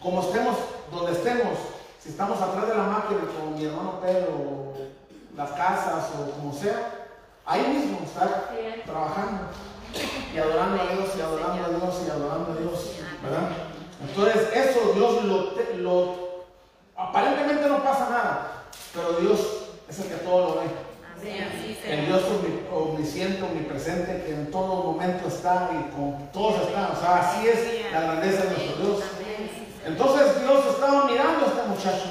[0.00, 0.56] Como estemos,
[0.92, 1.58] donde estemos,
[2.00, 4.74] si estamos atrás de la máquina con mi hermano Pedro, o
[5.36, 7.08] las casas o como sea,
[7.44, 8.50] ahí mismo estar
[8.86, 9.42] trabajando
[10.32, 12.90] y adorando a Dios y adorando a Dios y adorando a Dios,
[13.22, 13.48] ¿verdad?
[14.00, 16.14] Entonces eso Dios lo, lo
[16.96, 18.52] aparentemente no pasa nada,
[18.94, 19.40] pero Dios
[19.88, 20.66] es el que todo lo ve.
[21.90, 26.92] El Dios omni- omnisciente, omnipresente, que en todo momento está y con todos están.
[26.92, 29.00] O sea, así es la grandeza de nuestro Dios.
[29.86, 32.08] Entonces Dios estaba mirando a este muchacho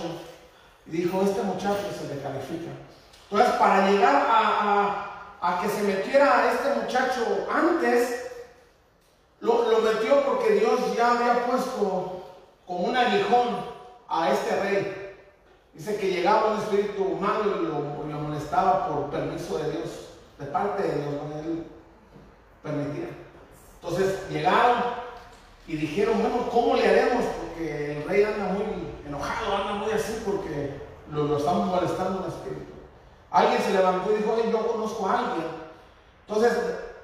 [0.88, 2.72] y dijo, este muchacho se le califica.
[3.30, 5.12] Entonces, para llegar a, a-
[5.42, 8.32] a que se metiera a este muchacho antes,
[9.40, 12.24] lo, lo metió porque Dios ya había puesto
[12.66, 13.48] como un aguijón
[14.08, 15.16] a este rey.
[15.74, 17.80] Dice que llegaba un espíritu malo y lo,
[18.10, 19.90] lo molestaba por permiso de Dios,
[20.40, 21.64] de parte de Dios, donde él
[22.64, 23.10] permitía.
[23.82, 24.78] Entonces llegaron
[25.68, 27.26] y dijeron, bueno, ¿cómo le haremos?
[27.26, 28.66] Porque el rey anda muy
[29.06, 30.82] enojado, anda muy así porque
[31.12, 32.74] lo, lo estamos molestando el espíritu.
[33.30, 35.48] Alguien se levantó y dijo, oye, yo conozco a alguien.
[36.28, 36.54] Entonces,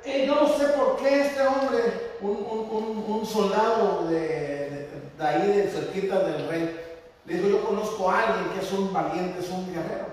[0.05, 2.29] eh, yo no sé por qué este hombre, un,
[2.71, 6.79] un- un- soldado de, de- de ahí, de cerquita del rey,
[7.25, 10.05] le dijo, yo conozco a alguien que es un valiente, es un guerrero.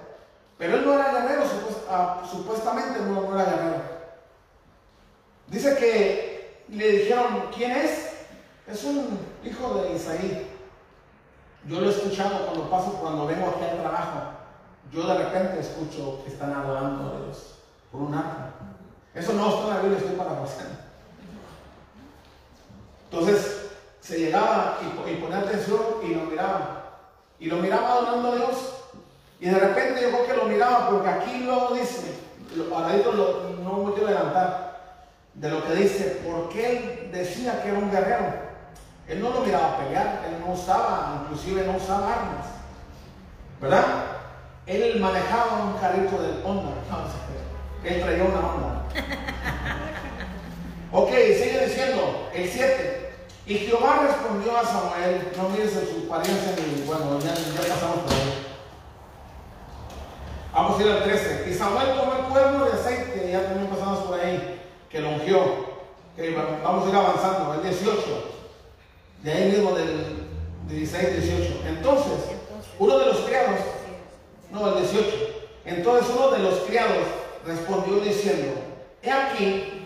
[0.59, 1.43] Pero él no era guerrero,
[1.89, 3.83] ah, supuestamente no, no era guerrero.
[5.47, 8.13] Dice que le dijeron, ¿quién es?
[8.67, 10.47] Es un hijo de Isaí.
[11.65, 14.21] Yo lo he escuchado cuando paso, cuando vengo aquí al trabajo.
[14.93, 17.59] Yo de repente escucho que están adorando a Dios
[17.91, 18.43] por un arco.
[19.15, 20.78] Eso no está en la Biblia, estoy parafraseando.
[23.11, 26.85] Entonces se llegaba y, po- y ponía atención y lo miraba.
[27.39, 28.75] Y lo miraba adorando a Dios.
[29.41, 32.19] Y de repente yo creo que lo miraba porque aquí luego dice,
[32.57, 34.69] lo, ahora lo- no me quiero adelantar,
[35.35, 38.49] de lo que dice, porque él decía que era un guerrero.
[39.07, 42.47] Él no lo miraba pelear, él no usaba, inclusive no usaba armas.
[43.61, 43.85] ¿Verdad?
[44.67, 46.73] Él manejaba un carrito del Honda.
[47.83, 47.95] Qué.
[47.95, 48.83] Él traía una Honda.
[50.93, 53.11] Ok, sigue diciendo, el 7.
[53.47, 57.99] Y Jehová respondió a Samuel, no mires en su apariencia ni, bueno, ya, ya pasamos
[58.01, 58.47] por ahí.
[60.55, 61.47] Vamos a ir al 13.
[61.51, 64.61] Y Samuel tomó el cuerno de aceite, ya también pasamos por ahí,
[64.91, 65.41] que lo ungió.
[65.41, 68.03] Ok, va- vamos a ir avanzando, el 18.
[69.23, 70.27] De ahí mismo del
[70.69, 71.61] 16, 18.
[71.69, 72.13] Entonces,
[72.79, 73.61] uno de los criados,
[74.51, 75.09] no, el 18.
[75.65, 76.97] Entonces uno de los criados
[77.47, 78.53] respondió diciendo,
[79.03, 79.78] he aquí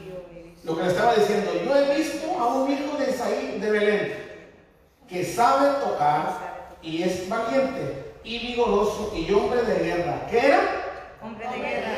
[0.73, 4.15] lo que le estaba diciendo, yo he visto a un hijo de Isaí de Belén
[5.07, 10.27] que sabe tocar y es valiente y vigoroso y hombre de guerra.
[10.31, 10.61] ¿Qué era?
[11.23, 11.89] Hombre de guerra.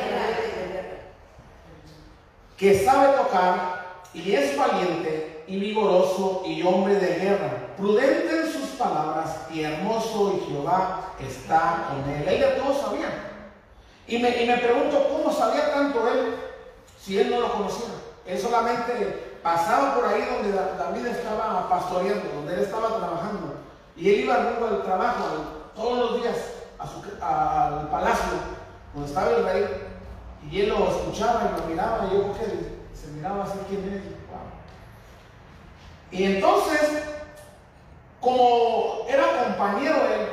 [2.56, 8.70] que sabe tocar y es valiente y vigoroso y hombre de guerra, prudente en sus
[8.70, 12.40] palabras y hermoso y Jehová está con él.
[12.40, 13.30] Ya todos sabía.
[14.08, 16.34] Y me, y me pregunto cómo sabía tanto él
[16.98, 18.03] si él no lo conocía.
[18.26, 23.54] Él solamente pasaba por ahí donde Da- David estaba pastoreando, donde él estaba trabajando.
[23.96, 25.24] Y él iba rumbo al trabajo
[25.76, 26.36] todos los días
[26.78, 28.32] a su- al palacio
[28.94, 29.66] donde estaba el rey.
[30.50, 32.06] Y él lo escuchaba y lo miraba.
[32.10, 34.14] Y yo creo que se miraba así quién es.
[36.10, 37.02] Y entonces,
[38.20, 40.28] como era compañero él,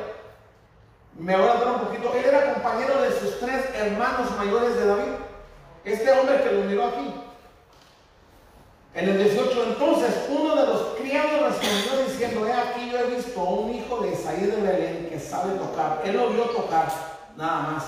[1.18, 4.86] me voy a dar un poquito, él era compañero de sus tres hermanos mayores de
[4.86, 5.12] David.
[5.84, 7.21] Este hombre que lo miró aquí.
[8.94, 13.40] En el 18, entonces, uno de los criados respondió diciendo, he aquí yo he visto
[13.40, 16.02] a un hijo de Isaí de Belén que sabe tocar.
[16.04, 16.92] Él lo vio tocar,
[17.38, 17.84] nada más.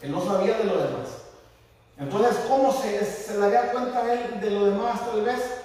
[0.00, 1.08] Él no sabía de lo demás.
[1.98, 5.60] Entonces, ¿cómo se, se daría cuenta él de lo demás tal vez?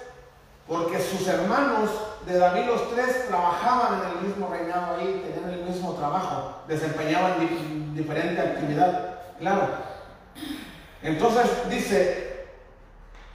[0.66, 1.90] Porque sus hermanos
[2.26, 7.40] de David, los tres, trabajaban en el mismo reinado ahí, tenían el mismo trabajo, desempeñaban
[7.40, 9.14] di- diferente actividad.
[9.38, 9.68] Claro.
[11.02, 12.29] Entonces dice,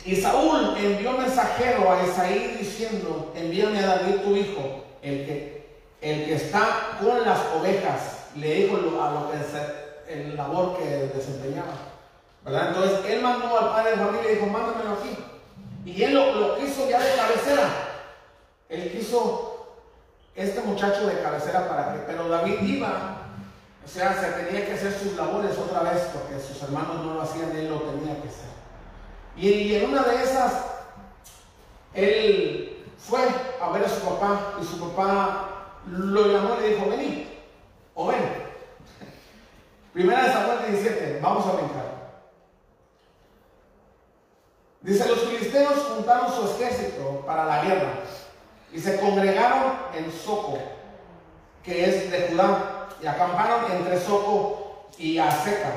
[0.05, 5.67] y Saúl envió mensajero a Isaí diciendo, envíame a David tu hijo, el que,
[6.01, 8.11] el que está con las ovejas.
[8.35, 10.83] Le dijo a lo que se- el labor que
[11.15, 11.73] desempeñaba.
[12.45, 15.17] Entonces él mandó al padre de familia y dijo, mándamelo aquí.
[15.85, 17.67] Y él lo, lo quiso ya de cabecera.
[18.69, 19.77] Él quiso
[20.35, 23.17] este muchacho de cabecera para que, pero David iba,
[23.83, 27.21] o sea, se tenía que hacer sus labores otra vez porque sus hermanos no lo
[27.21, 28.54] hacían, él lo tenía que hacer.
[29.38, 30.53] Y, en una de esas,
[31.93, 33.20] él fue
[33.62, 35.49] a ver a su papá y su papá
[35.87, 37.28] lo llamó y le dijo, vení,
[37.93, 38.45] o ven.
[39.93, 41.95] Primera de Samuel 17, vamos a brincar.
[44.82, 47.93] Dice, los filisteos juntaron su ejército para la guerra
[48.71, 50.59] y se congregaron en Soco,
[51.63, 55.71] que es de Judá, y acamparon entre Soco y Aseca,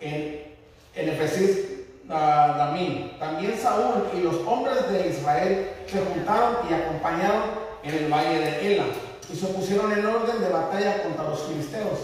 [0.00, 0.54] en,
[0.94, 1.71] en Efesís
[2.08, 7.42] También Saúl y los hombres de Israel se juntaron y acompañaron
[7.82, 8.84] en el valle de Ela
[9.32, 11.98] y se pusieron en orden de batalla contra los filisteos.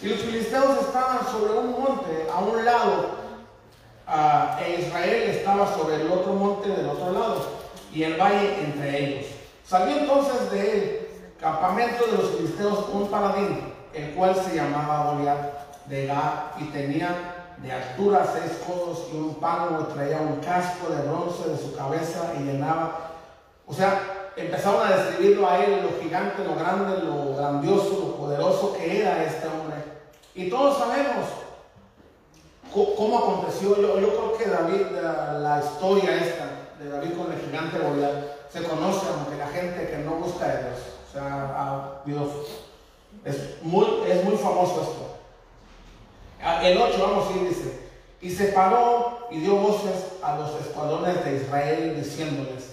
[0.00, 3.22] Y los filisteos estaban sobre un monte a un lado
[4.06, 7.46] ah, e Israel estaba sobre el otro monte del otro lado,
[7.92, 9.26] y el valle entre ellos.
[9.66, 11.08] Salió entonces de
[11.40, 17.31] campamento de los filisteos, un paladín, el cual se llamaba Goliat de Gad, y tenía
[17.62, 22.34] de altura seis codos y un palo, traía un casco de bronce de su cabeza
[22.38, 23.12] y llenaba.
[23.66, 28.72] O sea, empezaron a describirlo a él, lo gigante, lo grande, lo grandioso, lo poderoso
[28.74, 29.76] que era este hombre.
[30.34, 31.28] Y todos sabemos
[32.72, 33.76] cómo aconteció.
[33.76, 34.86] Yo, yo creo que David,
[35.40, 36.44] la, historia esta
[36.82, 40.48] de David con el gigante Goliat, se conoce, aunque la gente que no busca a
[40.48, 40.78] Dios.
[41.08, 42.30] O sea, ha habido-
[43.24, 45.11] es, muy, es muy famoso esto.
[46.42, 47.80] Ah, El 8, vamos ir, dice.
[48.20, 52.70] Y se paró y dio voces a los escuadrones de Israel diciéndoles,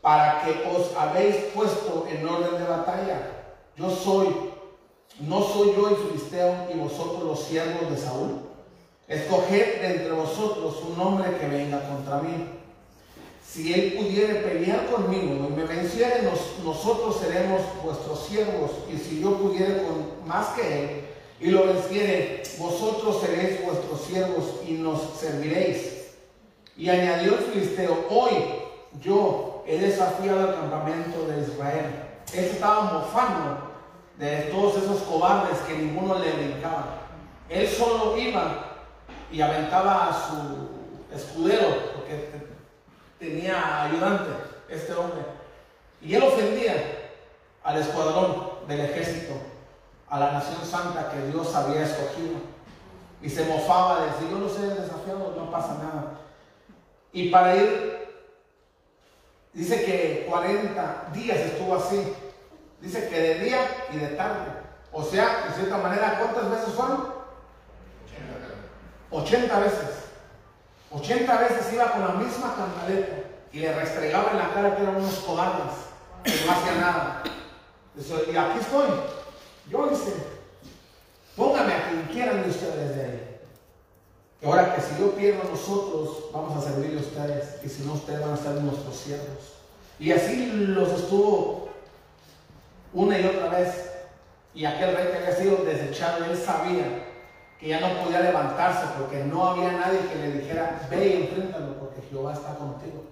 [0.00, 3.20] para que os habéis puesto en orden de batalla.
[3.76, 4.28] Yo soy,
[5.20, 8.40] no soy yo el filisteo y vosotros los siervos de Saúl.
[9.08, 12.48] Escoged entre vosotros un hombre que venga contra mí.
[13.46, 18.70] Si él pudiere pelear conmigo y me venciere, nos- nosotros seremos vuestros siervos.
[18.92, 21.04] Y si yo pudiere con más que él
[21.42, 26.06] y lo venciere, vosotros seréis vuestros siervos y nos serviréis.
[26.76, 28.30] Y añadió el filisteo, hoy
[29.00, 31.86] yo he desafiado al campamento de Israel.
[32.32, 33.70] Él estaba mofando
[34.18, 36.98] de todos esos cobardes que ninguno le brincaba.
[37.48, 38.68] Él solo iba
[39.30, 42.14] y aventaba a su escudero, porque
[43.18, 44.30] te- tenía ayudante,
[44.68, 45.22] este hombre.
[46.00, 46.74] Y él ofendía
[47.62, 49.34] al escuadrón del ejército,
[50.12, 52.34] a la nación santa que Dios había escogido.
[53.22, 56.18] Y se mofaba de decir, yo no sé desafiado, no pasa nada.
[57.14, 58.08] Y para ir,
[59.54, 62.12] dice que 40 días estuvo así.
[62.82, 63.60] Dice que de día
[63.90, 64.52] y de tarde.
[64.92, 67.14] O sea, de cierta manera, ¿cuántas veces fueron?
[69.10, 70.08] 80 veces.
[70.90, 73.16] 80 veces iba con la misma cantaleta
[73.50, 75.72] y le restregaba en la cara que eran unos cobardes,
[76.22, 77.22] que no hacía nada.
[77.96, 79.21] Y aquí estoy.
[79.70, 80.12] Yo dice,
[81.36, 83.38] póngame a quien quieran de ustedes de ahí.
[84.44, 87.64] Ahora que si yo pierdo nosotros, vamos a servirle a ustedes.
[87.64, 89.54] Y si no, ustedes van a ser nuestros siervos.
[89.98, 91.68] Y así los estuvo
[92.92, 93.90] una y otra vez.
[94.54, 97.06] Y aquel rey que había sido desechado, él sabía
[97.58, 101.78] que ya no podía levantarse porque no había nadie que le dijera, ve y enfréntalo
[101.78, 103.04] porque Jehová está contigo.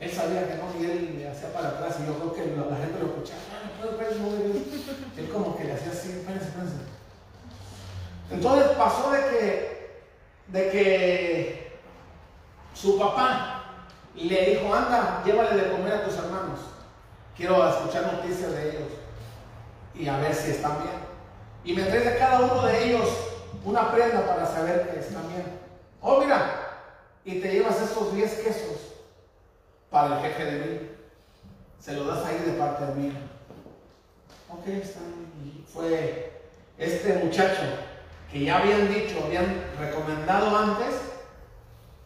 [0.00, 2.76] Él sabía que no, y él le hacía para atrás y yo creo que la
[2.76, 4.98] gente lo escuchaba, "Ah, no puedo, espérense, no puedo".
[5.16, 6.76] Él como que le hacía así, espérense, espérense.
[8.30, 10.02] Entonces pasó de que,
[10.48, 11.80] de que
[12.74, 13.58] su papá
[14.14, 16.60] le dijo, anda, llévale de comer a tus hermanos.
[17.36, 18.92] Quiero escuchar noticias de ellos
[19.94, 20.94] y a ver si están bien.
[21.64, 23.08] Y me traes de cada uno de ellos
[23.64, 25.44] una prenda para saber que están bien.
[26.00, 26.68] Oh, mira,
[27.24, 28.76] y te llevas estos 10 quesos
[29.90, 30.90] para el jefe de mí.
[31.80, 33.12] Se lo das ahí de parte de mí.
[34.50, 34.64] Ok,
[35.72, 36.32] Fue
[36.78, 37.60] este muchacho
[38.32, 40.94] que ya habían dicho, habían recomendado antes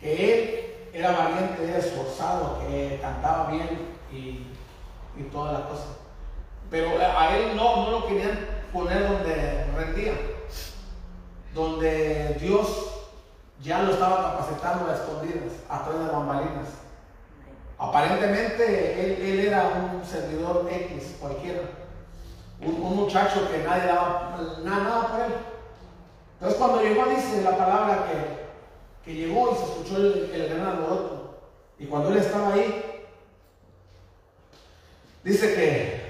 [0.01, 3.69] que él era valiente, era esforzado, que cantaba bien
[4.10, 4.47] y,
[5.16, 5.86] y toda la cosa.
[6.69, 8.39] Pero a él no, no lo querían
[8.73, 10.14] poner donde rendía,
[11.55, 12.89] donde Dios
[13.60, 16.69] ya lo estaba capacitando a escondidas, atrás de bambalinas.
[17.78, 21.60] Aparentemente él, él era un servidor X, cualquiera,
[22.64, 25.32] un, muchacho que nadie daba nada, por él.
[26.34, 31.39] Entonces cuando llegó dice la palabra que, que llegó y se escuchó el, gran alboroto.
[31.78, 32.84] Y cuando él estaba ahí,
[35.24, 36.02] dice que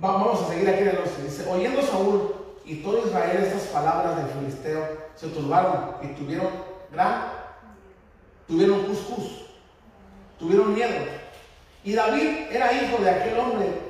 [0.00, 1.22] Vamos, a seguir aquí el 11.
[1.24, 2.34] Dice, oyendo Saúl
[2.64, 6.50] y todo Israel estas palabras del filisteo, se turbaron y tuvieron
[6.92, 7.32] gran,
[8.46, 9.46] tuvieron cuscús,
[10.38, 11.04] tuvieron miedo.
[11.82, 13.87] Y David era hijo de aquel hombre,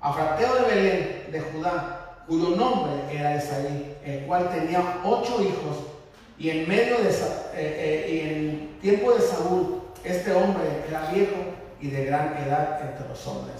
[0.00, 5.76] afrateo de Belén, de Judá, cuyo nombre era Isaí, el cual tenía ocho hijos.
[6.38, 7.14] Y en medio de, eh,
[7.54, 11.36] eh, y en tiempo de Saúl, este hombre era viejo
[11.80, 13.56] y de gran edad entre los hombres.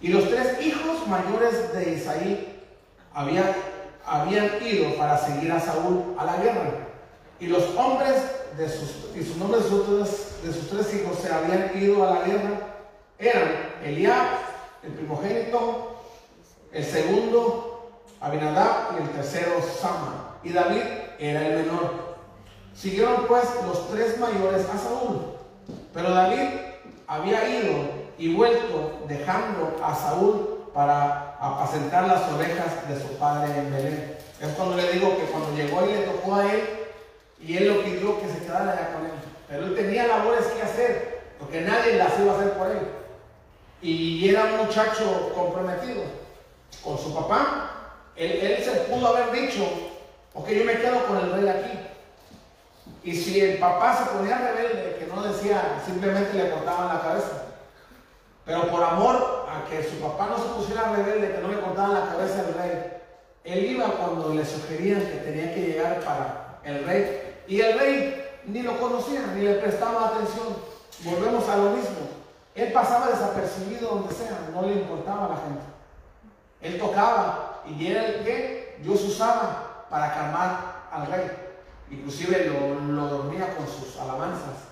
[0.00, 2.60] Y los tres hijos mayores de Isaí
[3.12, 3.52] habían,
[4.04, 6.70] habían ido para seguir a Saúl a la guerra.
[7.40, 8.14] Y los hombres
[8.56, 12.06] de sus, y sus nombres de sus, tres, de sus tres hijos se habían ido
[12.06, 12.72] a la guerra
[13.22, 13.52] eran
[13.84, 14.26] Eliab,
[14.82, 15.96] el primogénito,
[16.72, 20.38] el segundo Abinadab y el tercero Sama.
[20.42, 20.82] Y David
[21.18, 22.16] era el menor.
[22.74, 25.36] Siguieron pues los tres mayores a Saúl.
[25.92, 26.48] Pero David
[27.06, 33.72] había ido y vuelto dejando a Saúl para apacentar las ovejas de su padre en
[33.72, 34.16] Belén.
[34.40, 36.62] Es cuando le digo que cuando llegó y le tocó a él
[37.40, 39.12] Y él lo pidió que se quedara allá con él.
[39.48, 43.01] Pero él tenía labores que hacer, porque nadie las iba a hacer por él.
[43.82, 46.04] Y era un muchacho comprometido
[46.84, 47.70] con su papá.
[48.14, 49.64] Él, se pudo haber dicho,
[50.34, 51.78] ok, yo me quedo con el rey aquí.
[53.02, 57.42] Y si el papá se ponía rebelde, que no decía, simplemente le cortaban la cabeza.
[58.44, 61.94] Pero por amor a que su papá no se pusiera rebelde, que no le cortaban
[61.94, 62.92] la cabeza al rey,
[63.44, 67.42] él iba cuando le sugerían que tenía que llegar para el rey.
[67.48, 70.56] Y el rey ni lo conocía, ni le prestaba atención.
[71.02, 72.21] Volvemos a lo mismo.
[72.54, 75.62] Él pasaba desapercibido donde sea, no le importaba a la gente.
[76.60, 81.30] Él tocaba y era el que Dios usaba para calmar al rey.
[81.90, 84.68] Inclusive lo, lo dormía con sus alabanzas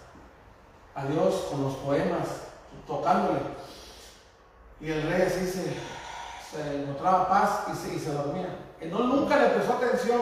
[0.94, 2.28] a Dios, con los poemas,
[2.86, 3.40] tocándole.
[4.80, 5.64] Y el rey así se,
[6.50, 8.48] se encontraba paz y se, y se dormía.
[8.80, 10.20] Él no, nunca le prestó atención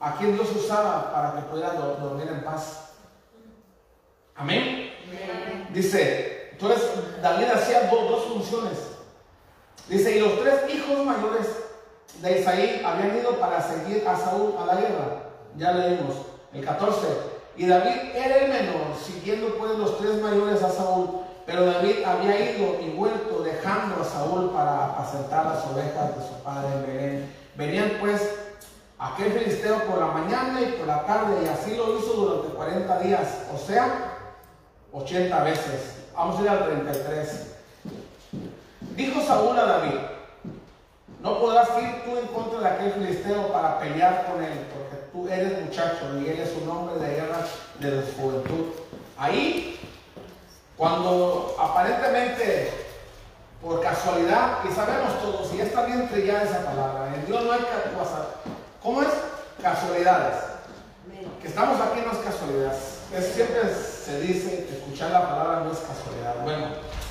[0.00, 2.92] a quien Dios usaba para que pudiera do- dormir en paz.
[4.34, 4.90] Amén.
[5.74, 6.88] Dice, entonces
[7.22, 8.78] David hacía do- dos funciones.
[9.88, 11.46] Dice, y los tres hijos mayores
[12.20, 15.22] de Isaí habían ido para seguir a Saúl a la guerra.
[15.56, 16.14] Ya leímos,
[16.52, 16.98] el 14.
[17.56, 21.20] Y David era el menor, siguiendo pues los tres mayores a Saúl.
[21.46, 26.42] Pero David había ido y vuelto dejando a Saúl para apacentar las ovejas de su
[26.44, 27.34] padre en Belén.
[27.56, 28.20] Venían pues
[28.98, 32.98] aquel filisteo por la mañana y por la tarde, y así lo hizo durante 40
[33.00, 34.14] días, o sea,
[34.92, 35.96] 80 veces.
[36.14, 37.46] Vamos a ir al 33.
[38.96, 39.94] Dijo Saúl a David,
[41.22, 45.28] no podrás ir tú en contra de aquel filisteo para pelear con él, porque tú
[45.28, 47.38] eres muchacho y él es un hombre de guerra
[47.78, 48.66] de su juventud.
[49.18, 49.78] Ahí,
[50.76, 52.72] cuando aparentemente,
[53.62, 57.52] por casualidad, y sabemos todos, y ya está bien trillada esa palabra, en Dios no
[57.52, 58.26] hay ca- cosa-
[58.82, 59.08] ¿Cómo es?
[59.62, 60.36] Casualidades.
[61.42, 62.72] Que estamos aquí no es casualidad.
[63.14, 66.42] Es, siempre se dice que escuchar la palabra no es casualidad.
[66.44, 66.66] Bueno,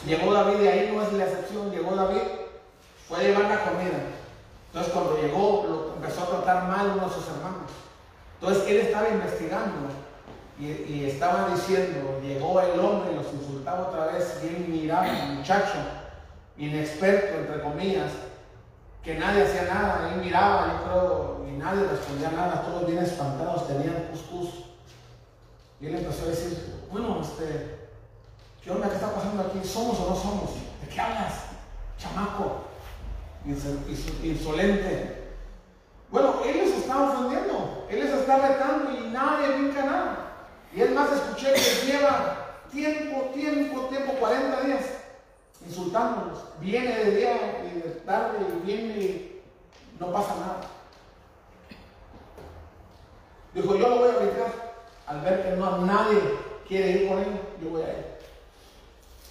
[0.05, 1.71] llegó David y ahí no es la excepción.
[1.71, 2.21] Llegó David,
[3.07, 3.99] fue a llevar la comida.
[4.67, 7.69] Entonces cuando llegó, lo empezó a tratar mal uno de sus hermanos.
[8.39, 9.89] Entonces él estaba investigando
[10.57, 15.05] y, y estaba diciendo, llegó el hombre y los insultaba otra vez y él miraba
[15.05, 15.77] al muchacho,
[16.57, 18.11] inexperto entre comillas,
[19.03, 23.67] que nadie hacía nada, él miraba, yo creo, y nadie respondía nada, todos bien espantados,
[23.67, 24.68] tenían cuscús.
[25.81, 27.77] Y él empezó a decir, bueno, este,
[28.63, 28.89] ¿qué onda?
[28.89, 29.59] ¿Qué está pasando aquí?
[29.67, 30.51] ¿Somos o no somos?
[30.81, 31.33] ¿De qué hablas?
[31.97, 32.63] Chamaco,
[33.45, 35.29] inso- inso- insolente.
[36.09, 40.17] Bueno, él les está ofendiendo, él les está retando y nadie brinca nada.
[40.75, 44.85] Y es más, escuché que lleva tiempo, tiempo, tiempo, 40 días
[45.65, 46.39] insultándolos.
[46.59, 49.41] Viene de día y de tarde y viene y
[49.99, 50.61] no pasa nada.
[53.53, 54.68] Dijo, yo lo voy a brincar.
[55.09, 56.21] Al ver que no nadie
[56.67, 58.05] quiere ir con él, yo voy a ir.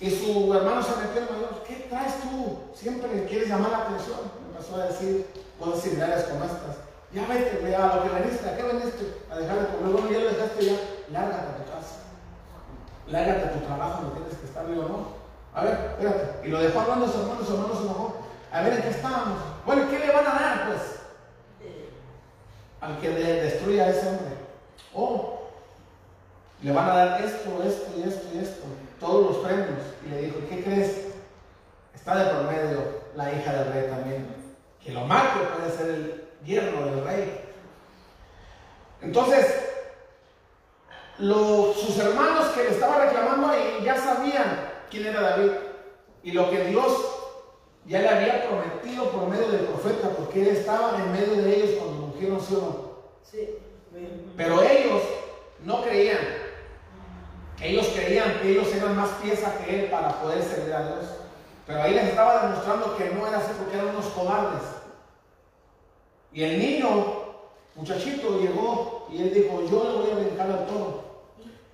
[0.00, 2.58] Y su hermano se metió en mayor, ¿qué traes tú?
[2.74, 4.18] Siempre quieres llamar la atención.
[4.50, 5.26] Empezó a decir
[5.58, 6.78] cosas similares como estas.
[7.12, 9.22] Ya vete, ve a lo que veniste, ¿a qué veniste?
[9.30, 9.92] A dejar de comer.
[9.92, 10.76] Bueno, ya lo dejaste ya,
[11.12, 11.94] lárgate a tu casa.
[13.06, 15.06] Lárgate a tu trabajo, no tienes que estar vivo, ¿no?
[15.54, 16.48] A ver, espérate.
[16.48, 18.16] Y lo dejó hablando a su hermano, su hermano se enojó.
[18.50, 19.38] A ver, ¿en qué estábamos?
[19.64, 20.80] Bueno, ¿qué le van a dar, pues?
[22.80, 24.34] Al que le destruya a ese hombre.
[24.92, 25.37] Oh,
[26.62, 28.62] le van a dar esto, esto y esto y esto.
[29.00, 29.78] Todos los premios.
[30.06, 31.06] Y le dijo, ¿qué crees?
[31.94, 32.80] Está de por medio
[33.14, 34.26] la hija del rey también.
[34.82, 37.40] Que lo mate puede ser el yerno del rey.
[39.02, 39.46] Entonces,
[41.18, 45.50] los- sus hermanos que le estaban reclamando ahí ya sabían quién era David
[46.22, 46.92] y lo que Dios
[47.86, 51.70] ya le había prometido por medio del profeta, porque él estaba en medio de ellos
[51.78, 52.88] cuando ungieron sí o no.
[54.36, 55.02] Pero ellos
[55.64, 56.18] no creían.
[57.60, 61.04] Ellos creían que ellos eran más pieza que él para poder servir a Dios.
[61.66, 64.62] Pero ahí les estaba demostrando que no era así porque eran unos cobardes.
[66.32, 66.88] Y el niño,
[67.74, 71.04] muchachito, llegó y él dijo, yo le voy a brincar al toro.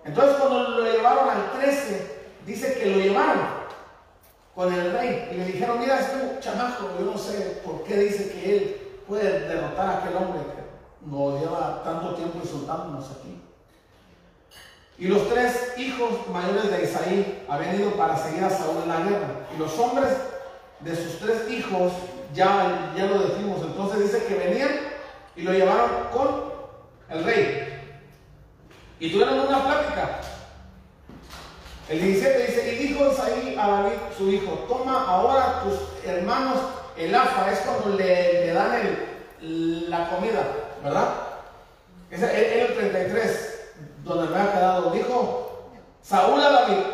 [0.05, 3.65] Entonces cuando lo llevaron al 13, dice que lo llevaron
[4.55, 8.32] con el rey y le dijeron, mira, este chamaco, yo no sé por qué dice
[8.32, 13.43] que él puede derrotar a aquel hombre que nos lleva tanto tiempo insultándonos aquí.
[14.98, 19.00] Y los tres hijos mayores de Isaí habían ido para seguir a Saúl en la
[19.00, 19.28] guerra.
[19.54, 20.08] Y los hombres
[20.80, 21.92] de sus tres hijos,
[22.32, 24.70] ya, ya lo decimos, entonces dice que venían
[25.36, 26.44] y lo llevaron con
[27.10, 27.68] el rey.
[29.00, 30.20] Y tuvieron una plática.
[31.88, 36.56] El 17 dice, y dijo Isaí a David, su hijo, toma ahora tus hermanos
[36.96, 38.80] el afa, es cuando le, dan
[39.40, 40.42] el- la comida,
[40.82, 41.08] ¿verdad?
[42.10, 42.24] Ese
[42.56, 43.53] era el 33.
[44.05, 44.90] Me ha quedado.
[44.90, 45.70] Dijo
[46.02, 46.85] Saúl a David,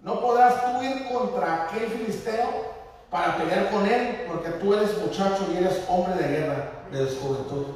[0.00, 2.68] no podrás tú ir contra aquel filisteo
[3.10, 7.20] para pelear con él, porque tú eres muchacho y eres hombre de guerra de su
[7.20, 7.66] juventud.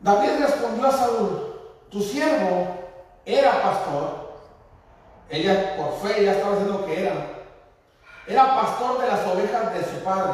[0.00, 1.60] David respondió a Saúl,
[1.90, 2.68] tu siervo
[3.26, 4.28] era pastor.
[5.28, 7.14] Ella por fe ya estaba diciendo que era.
[8.26, 10.32] Era pastor de las ovejas de su padre.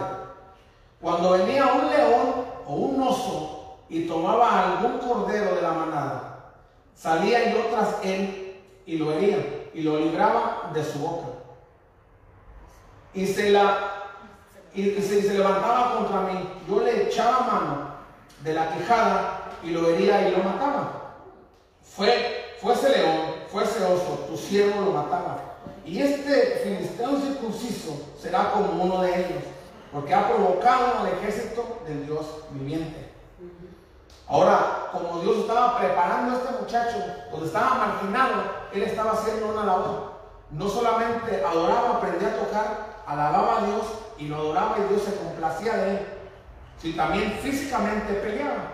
[1.00, 6.33] Cuando venía un león o un oso y tomaba algún cordero de la manada,
[6.94, 9.38] salía yo tras él y lo hería
[9.74, 11.26] y lo libraba de su boca.
[13.12, 13.94] Y se la
[14.74, 17.94] y, se, se levantaba contra mí, yo le echaba mano
[18.42, 21.14] de la quijada y lo hería y lo mataba.
[21.82, 25.54] Fue, fue ese león, fue ese oso, tu siervo lo mataba.
[25.84, 29.44] Y este filisteo circunciso será como uno de ellos,
[29.92, 33.13] porque ha provocado al ejército del Dios viviente.
[34.28, 36.96] Ahora, como Dios estaba preparando a este muchacho,
[37.28, 38.34] cuando estaba marginado,
[38.72, 40.14] él estaba haciendo una labor.
[40.50, 43.82] No solamente adoraba, aprendía a tocar, alababa a Dios
[44.18, 46.06] y lo adoraba y Dios se complacía de él,
[46.80, 48.72] sino también físicamente peleaba.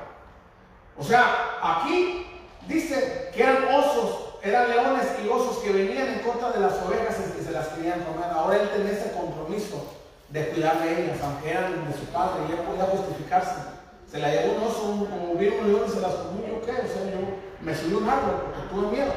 [0.96, 2.26] O sea, aquí
[2.68, 7.16] dice que eran osos, eran leones y osos que venían en contra de las ovejas
[7.38, 8.30] y se las querían comer.
[8.32, 9.96] Ahora él tenía ese compromiso
[10.28, 13.79] de cuidar de ellas, aunque eran de su padre, y él podía justificarse.
[14.10, 16.46] Se la llevó un oso, un, como vino un león y se las comió.
[16.46, 16.72] ¿Yo qué?
[16.72, 17.20] O sea, yo
[17.60, 19.12] me subí un árbol porque tuve miedo.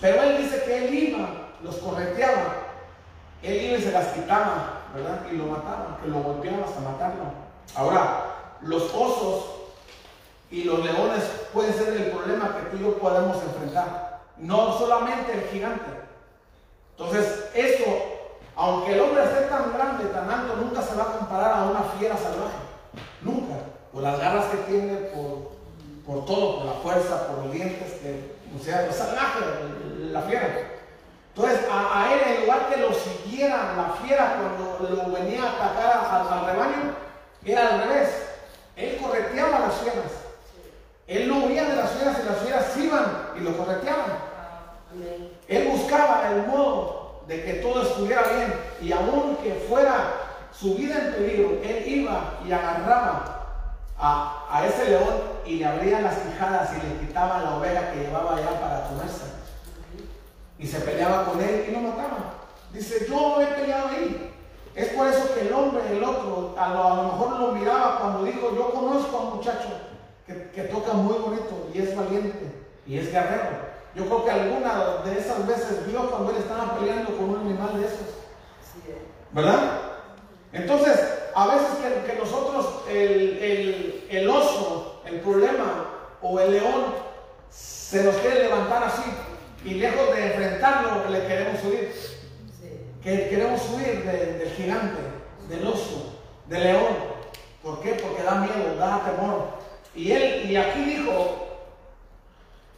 [0.00, 1.28] Pero él dice que él iba,
[1.62, 2.54] los correteaba,
[3.42, 5.20] él iba y se las quitaba, ¿verdad?
[5.30, 7.24] Y lo mataba, que lo golpeaba hasta matarlo.
[7.76, 8.24] Ahora,
[8.62, 9.44] los osos
[10.50, 11.22] y los leones
[11.52, 14.22] pueden ser el problema que tú y yo podemos enfrentar.
[14.36, 15.90] No solamente el gigante.
[16.98, 17.84] Entonces, eso,
[18.56, 21.82] aunque el hombre esté tan grande, tan alto, nunca se va a comparar a una
[21.96, 22.58] fiera salvaje.
[23.22, 23.61] Nunca
[23.92, 25.52] por las garras que tiene, por,
[26.06, 29.40] por todo, por la fuerza, por los dientes, que, o sea, es salvaje,
[30.10, 30.48] la fiera.
[31.34, 35.52] Entonces, a, a, él, en lugar que lo siguiera la fiera cuando lo venía a
[35.52, 36.94] atacar al, al rebaño,
[37.44, 38.08] era al revés.
[38.76, 40.12] Él correteaba las fieras.
[41.06, 44.32] Él no huía de las fieras y las fieras iban y lo correteaban.
[45.48, 50.14] Él buscaba el modo de que todo estuviera bien y aunque fuera
[50.52, 53.41] su vida en peligro, él iba y agarraba
[54.02, 55.14] a, a, ese león
[55.46, 59.22] y le abría las quijadas y le quitaba la oveja que llevaba allá para comerse.
[60.58, 62.34] Y se peleaba con él y lo mataba.
[62.72, 64.34] Dice, yo he peleado ahí.
[64.74, 68.00] Es por eso que el hombre, el otro, a lo, a lo mejor lo miraba
[68.00, 69.68] cuando dijo, yo conozco a un muchacho
[70.26, 72.52] que, que, toca muy bonito y es valiente
[72.86, 73.72] y es guerrero.
[73.94, 77.78] Yo creo que alguna de esas veces vio cuando él estaba peleando con un animal
[77.78, 78.08] de esos.
[79.32, 79.91] ¿Verdad?
[80.52, 80.98] Entonces,
[81.34, 85.88] a veces que, que nosotros, el, el, el, oso, el problema
[86.20, 86.94] o el león,
[87.50, 89.02] se nos quiere levantar así
[89.64, 91.92] y lejos de enfrentarlo, le queremos huir.
[93.02, 95.00] Que queremos huir de, del gigante,
[95.48, 97.12] del oso, del león.
[97.62, 97.94] ¿Por qué?
[97.94, 99.48] Porque da miedo, da temor.
[99.94, 101.48] Y él, y aquí dijo,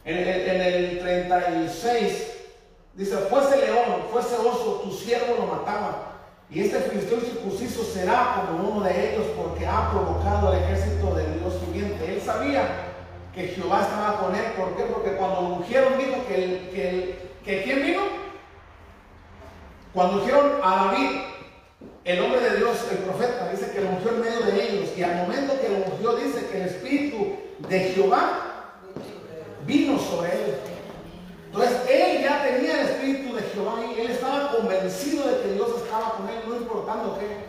[0.03, 2.31] en el, en el 36,
[2.93, 6.14] dice, fuese león, fuese oso, tu siervo lo mataba.
[6.49, 11.39] Y este filisteo circunciso será como uno de ellos porque ha provocado al ejército del
[11.39, 12.13] Dios viviente.
[12.13, 12.85] Él sabía
[13.33, 14.45] que Jehová estaba con él.
[14.57, 14.83] ¿Por qué?
[14.83, 18.01] Porque cuando ungieron dijo que, el, que, ¿quién vino?
[19.93, 21.21] Cuando ungieron a David,
[22.03, 24.89] el hombre de Dios, el profeta, dice que lo ungió en medio de ellos.
[24.95, 27.35] Y al momento que lo ungió dice que el espíritu
[27.67, 28.81] de Jehová
[29.65, 30.55] vino sobre él.
[31.47, 35.54] Entonces él ya tenía el espíritu de Jehová y él estaba convencido de que
[36.05, 37.45] estaba con él, no importando qué.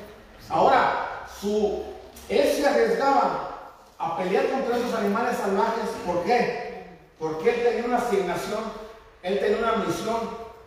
[0.49, 1.83] Ahora, su,
[2.29, 3.51] él se arriesgaba
[3.99, 5.91] a pelear contra esos animales salvajes.
[6.05, 6.99] ¿Por qué?
[7.19, 8.65] Porque él tenía una asignación,
[9.23, 10.17] él tenía una misión,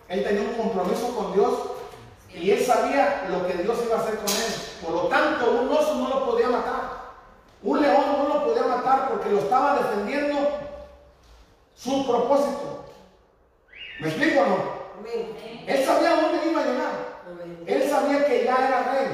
[0.08, 1.54] él tenía un compromiso con Dios
[2.34, 4.54] y él sabía lo que Dios iba a hacer con él.
[4.84, 7.00] Por lo tanto, un oso no lo podía matar.
[7.62, 10.38] Un león no lo podía matar porque lo estaba defendiendo
[11.76, 12.86] su propósito.
[14.00, 14.80] ¿Me explico o no?
[15.68, 17.09] Él sabía dónde iba a llegar.
[17.66, 19.08] Él sabía que ya era rey.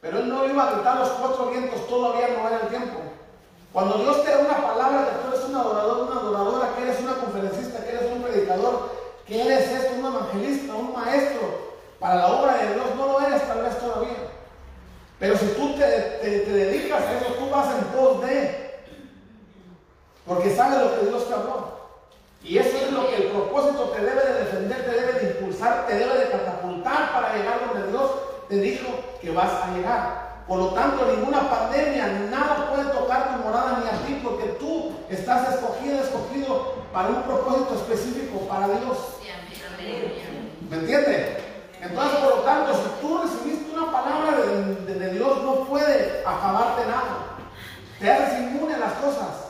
[0.00, 3.00] Pero él no iba a gritar los cuatro vientos, todavía no era el tiempo.
[3.72, 7.00] Cuando Dios te da una palabra que tú eres un adorador, una adoradora, que eres
[7.00, 8.90] una conferencista, que eres un predicador,
[9.26, 11.66] que eres esto, un evangelista, un maestro
[11.98, 14.30] para la obra de Dios, no lo eres tal vez todavía.
[15.18, 18.84] Pero si tú te, dedicas a eso, tú vas en pos de.
[20.26, 21.76] Porque sabes lo que Dios te habló.
[22.42, 25.86] Y eso es lo que el propósito te debe de defender, te debe de impulsar,
[25.86, 26.55] te debe de catapultar
[26.86, 28.10] para llegar donde Dios
[28.48, 28.88] te dijo
[29.20, 30.26] que vas a llegar.
[30.46, 34.92] Por lo tanto, ninguna pandemia, nada puede tocar tu morada ni a ti, porque tú
[35.10, 38.98] estás escogido, escogido para un propósito específico para Dios.
[40.70, 41.38] ¿Me entiende?
[41.80, 44.38] Entonces, por lo tanto, si tú recibiste una palabra
[44.86, 47.38] de Dios, no puede acabarte nada.
[47.98, 49.46] Te haces inmune a las cosas.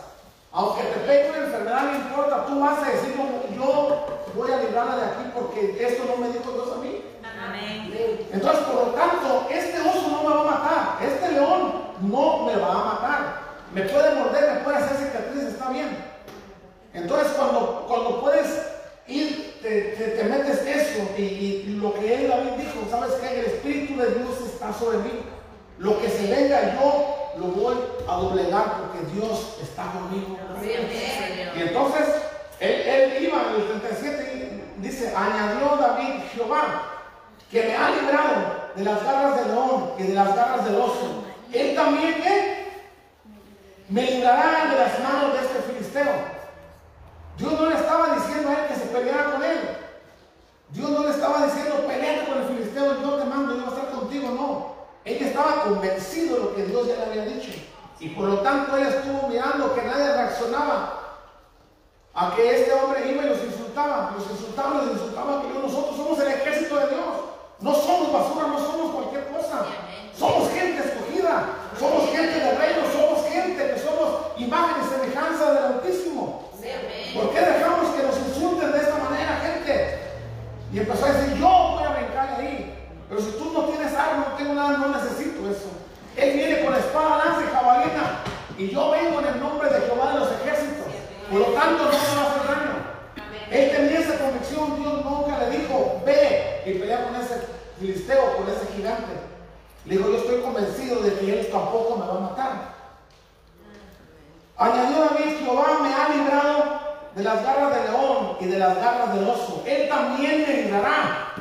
[0.52, 4.56] Aunque te pegue una enfermedad, no importa, tú vas a decir, como, yo voy a
[4.58, 6.95] librarla de aquí porque esto no me dijo Dios a mí.
[8.32, 12.56] Entonces, por lo tanto, este oso no me va a matar, este león no me
[12.56, 13.36] va a matar.
[13.72, 15.96] Me puede morder, me puede hacer cicatrices, está bien.
[16.94, 18.46] Entonces, cuando, cuando puedes
[19.06, 23.40] ir, te, te- te metes eso y, y lo que él David dijo, ¿sabes qué?
[23.40, 25.12] El Espíritu de Dios está sobre mí.
[25.78, 27.76] Lo que se venga yo lo voy
[28.08, 30.38] a doblegar porque Dios está conmigo.
[31.58, 32.06] Y entonces,
[32.60, 36.95] él, él iba en el 37 y dice, añadió David Jehová,
[37.50, 41.24] que me ha librado de las garras del león y de las garras del oso.
[41.52, 42.66] Él también, ¿qué?
[43.88, 46.12] Me librará de las manos de este filisteo.
[47.38, 49.58] Dios no le estaba diciendo a él que se peleara con él.
[50.70, 53.76] Dios no le estaba diciendo, peleate con el filisteo, yo te mando, yo voy a
[53.76, 54.28] estar contigo.
[54.30, 54.76] No.
[55.04, 57.52] Él estaba convencido de lo que Dios ya le había dicho.
[58.00, 61.00] Y por lo tanto él estuvo mirando que nadie reaccionaba
[62.12, 66.18] a que este hombre iba y los insultaba, los insultaba, los insultaba, que nosotros somos
[66.18, 67.15] el ejército de Dios.
[67.66, 69.66] No somos basura, no somos cualquier cosa.
[70.16, 75.64] Somos gente escogida, somos gente de reino, somos gente que somos imagen y semejanza del
[75.74, 76.48] Altísimo.
[77.12, 79.98] ¿Por qué dejamos que nos insulten de esta manera, gente?
[80.72, 82.72] Y empezó a decir, yo voy a brincar ahí.
[83.08, 85.66] Pero si tú no tienes arma, no tengo nada, no necesito eso.
[86.14, 88.22] Él viene con espada, lanza y jabalina.
[88.58, 90.86] Y yo vengo en el nombre de Jehová de los ejércitos.
[91.28, 92.76] Por lo tanto, no me va a hacer daño.
[93.50, 98.48] Él tenía esa convicción, Dios nunca le dijo, ve y pelea con ese filisteo, con
[98.48, 99.12] ese gigante.
[99.84, 102.76] Le dijo, yo estoy convencido de que él tampoco me va a matar.
[104.56, 106.80] Añadió David, Jehová me ha librado
[107.14, 109.62] de las garras del león y de las garras del oso.
[109.66, 111.32] Él también me librará.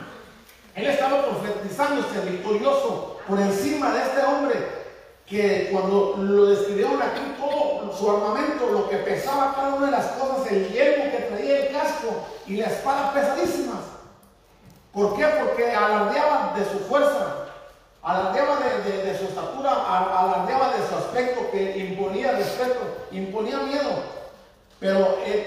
[0.75, 4.85] Él estaba profetizándose victorioso por encima de este hombre
[5.25, 10.05] que cuando lo describieron aquí todo su armamento, lo que pesaba cada una de las
[10.07, 13.94] cosas, el yelmo que traía, el casco y la espada pesadísimas.
[14.95, 15.25] ¿Por qué?
[15.43, 17.47] Porque alardeaba de su fuerza,
[18.01, 22.79] alardeaba de, de- de su estatura, alardeaba de su aspecto que imponía respeto,
[23.11, 23.89] imponía miedo.
[24.79, 25.45] Pero él,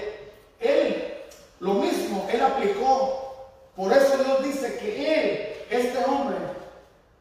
[0.59, 1.13] él,
[1.59, 3.25] lo mismo, él aplicó.
[3.75, 6.35] Por eso Dios dice que él, este hombre,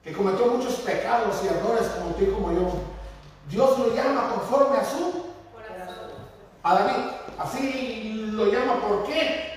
[0.04, 2.70] que cometió muchos pecados y errores como tú y como yo,
[3.48, 5.24] Dios lo llama conforme a su,
[6.62, 7.04] a David.
[7.38, 8.80] Así lo llama.
[8.86, 9.47] ¿Por qué?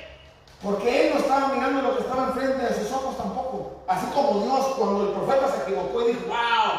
[0.63, 3.81] Porque él no estaba mirando lo que estaba enfrente de sus ojos tampoco.
[3.88, 6.73] Así como Dios, cuando el profeta se equivocó y dijo, wow,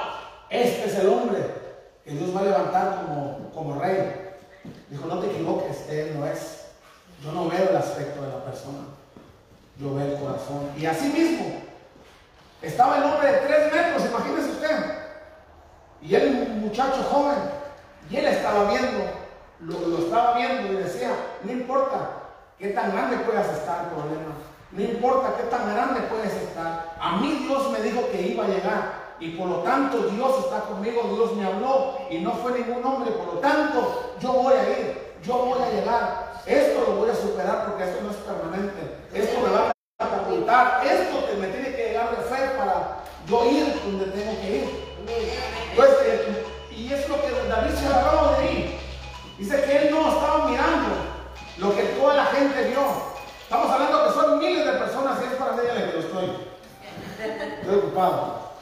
[0.50, 1.40] este es el hombre
[2.04, 4.36] que Dios va a levantar como, como rey.
[4.88, 6.66] Dijo, no te equivoques, él no es.
[7.24, 8.78] Yo no veo el aspecto de la persona,
[9.78, 10.70] yo veo el corazón.
[10.76, 11.60] Y así mismo,
[12.60, 14.76] estaba el hombre de tres metros, imagínese usted.
[16.02, 17.38] Y él, un muchacho joven,
[18.10, 19.04] y él estaba viendo,
[19.60, 21.10] lo, lo estaba viendo y decía,
[21.44, 22.21] no importa
[22.62, 24.38] qué tan grande puedas estar, problema.
[24.70, 26.94] No importa qué tan grande puedes estar.
[26.98, 29.02] A mí Dios me dijo que iba a llegar.
[29.18, 33.10] Y por lo tanto Dios está conmigo, Dios me habló y no fue ningún hombre.
[33.10, 36.40] Por lo tanto yo voy a ir, yo voy a llegar.
[36.46, 38.96] Esto lo voy a superar porque esto no es permanente.
[39.12, 40.86] Esto me va a catapultar.
[40.86, 44.94] Esto que me tiene que llegar de fe para yo ir donde tengo que ir.
[45.70, 48.78] Entonces, eh, y es lo que David se agarraba de ahí.
[49.36, 50.91] Dice que él no estaba mirando
[51.62, 52.82] lo que toda la gente vio.
[53.44, 55.60] Estamos hablando que son miles de personas y es para el
[55.90, 56.36] que lo estoy.
[57.60, 58.52] Estoy ocupado.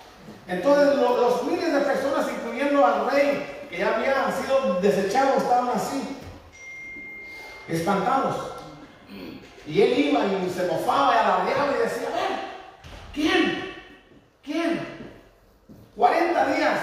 [0.46, 5.70] Entonces lo- los miles de personas, incluyendo al rey, que ya habían sido desechados, estaban
[5.74, 6.18] así,
[7.68, 8.36] espantados.
[9.66, 12.40] Y él iba y se mofaba y alardeaba y decía, a ver,
[13.14, 13.74] ¿quién?
[14.42, 14.80] ¿Quién?
[15.96, 16.80] 40 días,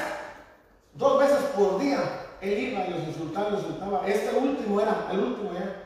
[0.93, 1.99] dos veces por día,
[2.41, 4.07] él iba y los insultaba, los insultaba.
[4.07, 5.83] Este último era, el último ya.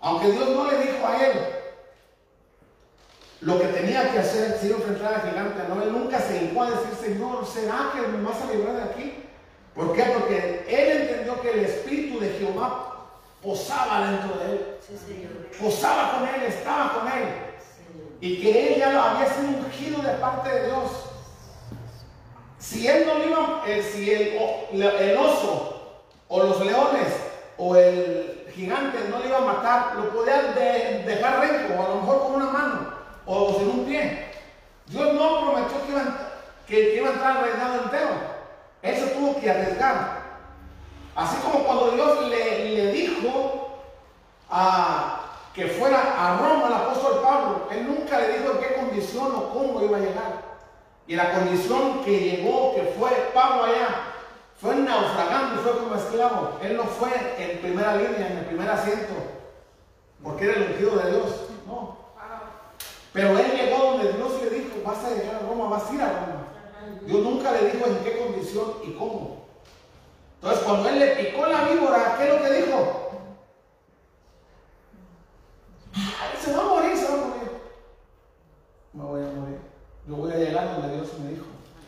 [0.00, 1.32] Aunque Dios no le dijo a él
[3.40, 6.70] lo que tenía que hacer si enfrentar al gigante, no, él nunca se llegó a
[6.70, 9.24] decir, Señor, ¿será que me vas a librar de aquí?
[9.74, 10.02] ¿Por qué?
[10.02, 13.06] Porque él entendió que el Espíritu de Jehová
[13.42, 14.78] posaba dentro de él,
[15.60, 17.28] posaba con él, estaba con él,
[18.20, 20.90] y que él ya lo había sido ungido de parte de Dios.
[22.58, 27.14] Si él no iba, eh, si el oso o los leones
[27.56, 31.94] o el quien antes no le iba a matar, lo podía dejar renco, a lo
[32.00, 32.88] mejor con una mano,
[33.24, 34.32] o sin un pie.
[34.86, 35.76] Dios no prometió
[36.66, 38.10] que iba, a entrar al reinado entero.
[38.82, 40.22] Él se tuvo que arriesgar.
[41.14, 43.84] Así como cuando Dios le, dijo
[45.54, 49.50] que fuera a Roma el apóstol Pablo, él nunca le dijo en qué condición o
[49.50, 50.32] cómo iba a llegar.
[51.06, 54.17] Y la condición que llegó, que fue Pablo allá,
[54.60, 56.58] fue naufragando, fue como esclavo.
[56.62, 59.14] Él no fue en primera línea, en el primer asiento,
[60.22, 61.30] porque era el ungido de Dios.
[61.66, 61.96] No.
[63.12, 66.02] Pero él llegó donde Dios le dijo, vas a llegar a Roma, vas a ir
[66.02, 66.44] a Roma.
[67.02, 69.46] Dios nunca le dijo en qué condición y cómo.
[70.34, 73.10] Entonces cuando él le picó la víbora, ¿qué es lo que dijo?
[76.44, 77.50] Se va a morir, se va a morir.
[78.92, 79.58] Me voy a morir.
[80.06, 81.46] Yo voy a llegar donde Dios me dijo.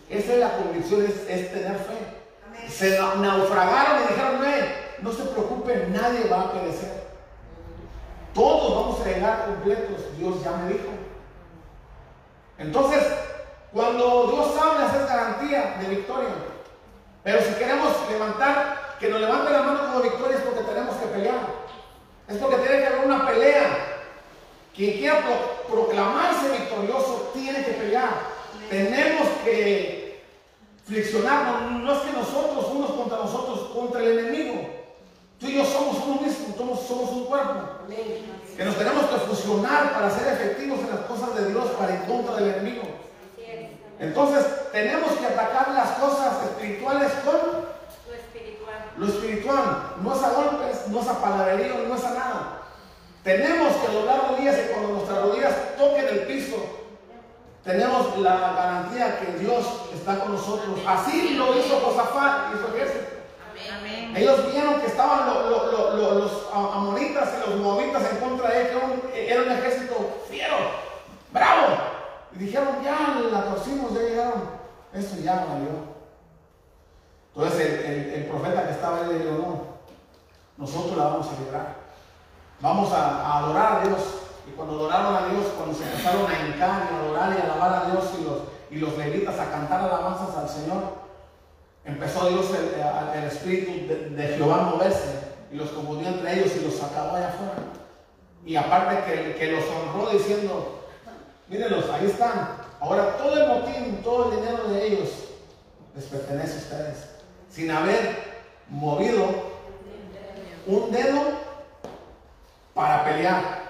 [0.09, 2.20] Esa es la convicción, es tener fe.
[2.69, 7.01] Se na- naufragaron y dijeron, "No, no se preocupen, nadie va a perecer.
[8.35, 10.89] Todos vamos a llegar completos, Dios ya me dijo.
[12.59, 13.03] Entonces,
[13.73, 16.29] cuando Dios habla, es garantía de victoria.
[17.23, 21.07] Pero si queremos levantar, que nos levante la mano como victoria es porque tenemos que
[21.07, 21.41] pelear.
[22.29, 23.87] Es porque tiene que haber una pelea.
[24.75, 28.11] Quien quiera pro- proclamarse victorioso tiene que pelear.
[28.69, 30.00] Tenemos que
[30.87, 31.83] flexionarnos.
[31.83, 34.61] No es que nosotros, unos contra nosotros, contra el enemigo.
[35.39, 37.55] Tú y yo somos uno mismo, somos, somos un cuerpo.
[38.57, 42.03] Que nos tenemos que fusionar para ser efectivos en las cosas de Dios, para en
[42.03, 42.83] contra del enemigo.
[43.99, 47.35] Entonces, tenemos que atacar las cosas espirituales con
[48.09, 48.77] Lo espiritual.
[48.97, 49.95] lo espiritual.
[50.03, 52.63] No es a golpes, no es a palabrerío, no es a nada.
[53.23, 56.57] Tenemos que doblar rodillas y cuando nuestras rodillas toquen el piso,
[57.65, 59.65] tenemos la garantía que Dios
[59.95, 60.79] está con nosotros.
[60.87, 63.07] Así lo hizo Josafat y su ejército.
[63.79, 64.17] Amén.
[64.17, 68.49] Ellos vieron que estaban lo- lo- lo- lo- los amonitas y los moabitas en contra
[68.51, 70.57] de él, que era un, era un ejército fiero,
[71.33, 71.67] bravo.
[72.35, 74.43] Y dijeron, ya la torcimos, ya llegaron.
[74.95, 75.91] Eso ya valió.
[77.35, 79.63] Entonces el, el- el profeta que estaba ahí le dijo, no,
[80.65, 81.75] nosotros la vamos a librar.
[82.61, 84.01] Vamos a, a adorar a Dios.
[84.61, 87.83] Cuando adoraron a Dios, cuando se empezaron a hincar y a adorar y a alabar
[87.83, 88.39] a Dios y los,
[88.71, 90.83] y los levitas a cantar alabanzas al Señor,
[91.87, 95.15] empezó Dios el, el- espíritu de, de Jehová a moverse
[95.51, 97.55] y los confundió entre ellos y los sacaba allá afuera.
[98.45, 100.83] Y aparte que, que los honró diciendo,
[101.49, 102.49] mírenlos, ahí están.
[102.81, 105.09] Ahora todo el motín, todo el dinero de ellos
[105.97, 106.97] les pertenece a ustedes.
[107.51, 109.25] Sin haber movido
[110.67, 111.23] un dedo
[112.75, 113.70] para pelear.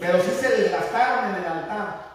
[0.00, 2.08] Pero sí se desgastaron en el altar.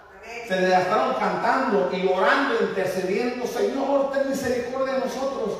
[0.47, 3.45] Se desgastaron cantando y orando, intercediendo.
[3.45, 5.59] Señor, ten misericordia de nosotros.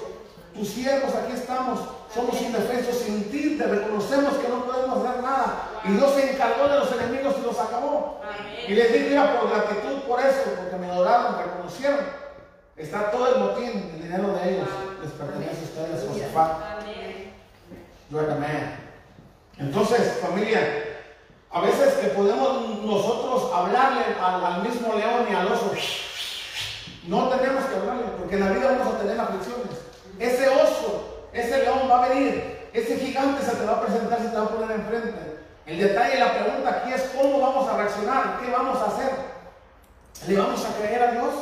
[0.53, 1.79] Tus siervos aquí estamos.
[2.13, 3.57] Somos indefensos sin ti.
[3.57, 5.69] Te reconocemos que no podemos hacer nada.
[5.85, 8.21] Y Dios se encargó de los enemigos y los acabó.
[8.67, 11.99] Y les dije, mira, por gratitud por eso, porque me adoraron, me reconocieron.
[12.77, 14.67] Está todo el botín, el dinero de ellos.
[15.01, 16.83] Les pertenece a ustedes, Josafat.
[18.09, 18.77] The man.
[19.57, 20.92] Entonces, familia,
[21.53, 25.71] a veces que podemos nosotros hablarle al, mismo león y al oso,
[27.07, 29.69] no tenemos que hablarle, porque en la vida vamos a tener aflicciones.
[30.17, 34.29] Ese oso, ese león va a venir, ese gigante se te va a presentar, se
[34.29, 35.43] te va a poner enfrente.
[35.67, 39.11] El detalle, la pregunta aquí es cómo vamos a reaccionar, qué vamos a hacer.
[40.27, 41.33] ¿Le vamos a creer a Dios?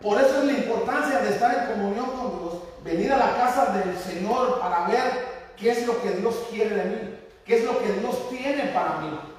[0.00, 3.66] Por eso es la importancia de estar en comunión con Dios, venir a la casa
[3.66, 7.78] del Señor para ver qué es lo que Dios quiere de mí, qué es lo
[7.78, 9.31] que Dios tiene para mí,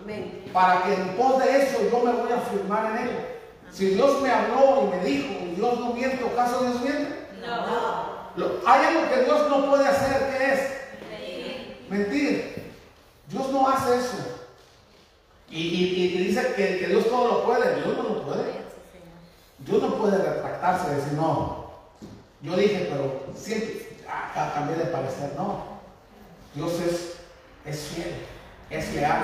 [0.54, 3.12] para que en pos de eso yo me voy a firmar en Él.
[3.72, 7.28] Si Dios me habló y me dijo, y Dios no miente, ¿o caso Dios miente?
[7.42, 8.14] No.
[8.36, 10.60] Lo- hay algo que Dios no puede hacer, ¿qué es?
[11.90, 12.72] Mentir.
[13.28, 14.18] Dios no hace eso.
[15.50, 17.76] Y, y- y dice que, que Dios todo lo puede.
[17.76, 18.64] Dios no lo puede.
[19.60, 21.72] Dios no puede retractarse y decir, no,
[22.42, 25.32] yo dije, pero siempre ah, ca- cambié de parecer.
[25.38, 25.64] No,
[26.54, 27.14] Dios es,
[27.66, 28.14] es fiel,
[28.70, 29.24] es leal.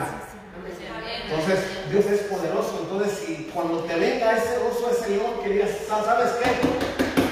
[1.30, 1.60] Entonces,
[1.92, 2.80] Dios es poderoso.
[2.84, 6.50] Entonces, si cuando te venga ese oso, ese león, que digas, ¿sabes qué?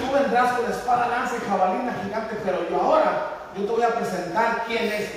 [0.05, 3.95] Tú vendrás con espada, lanza y jabalina gigante, pero yo ahora, yo te voy a
[3.95, 5.11] presentar quién es,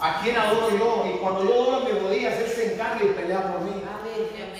[0.00, 1.04] a quién adoro yo.
[1.14, 3.82] Y cuando yo doblo mis rodillas, Él se encarga y pelea por mí.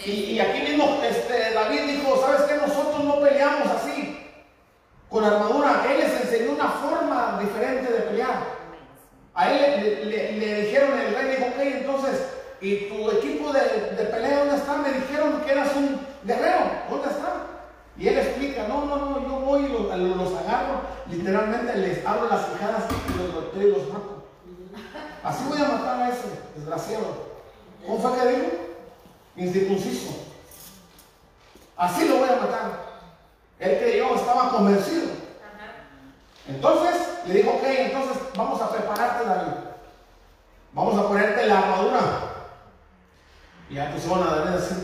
[0.04, 2.54] Y, aquí mismo este, David dijo, ¿sabes qué?
[2.56, 4.18] Nosotros no peleamos así,
[5.10, 5.84] con armadura.
[5.90, 8.58] Él les enseñó una forma diferente de pelear.
[9.34, 12.20] A él le, le- le dijeron, el rey dijo, ok, entonces,
[12.60, 13.60] ¿y tu equipo de,
[14.10, 14.76] pelea dónde está?
[14.78, 17.46] Me dijeron que eras un guerrero, ¿dónde está?
[17.96, 22.46] Y él explica, no, no, no, yo voy y los, agarro, literalmente les abro las
[22.46, 24.24] quijadas y los golpeo y los mato.
[25.22, 27.28] Así voy a matar a ese desgraciado.
[27.84, 28.50] ¿Cómo fue que dijo?
[29.36, 30.10] Incircunciso.
[31.76, 32.88] Así lo voy a matar.
[33.58, 35.08] Él creyó, estaba convencido.
[36.48, 36.94] Entonces
[37.26, 39.52] le dijo, ok, entonces vamos a prepararte, David.
[40.72, 42.00] Vamos a ponerte la armadura.
[43.70, 44.74] Y ya pusieron a David así.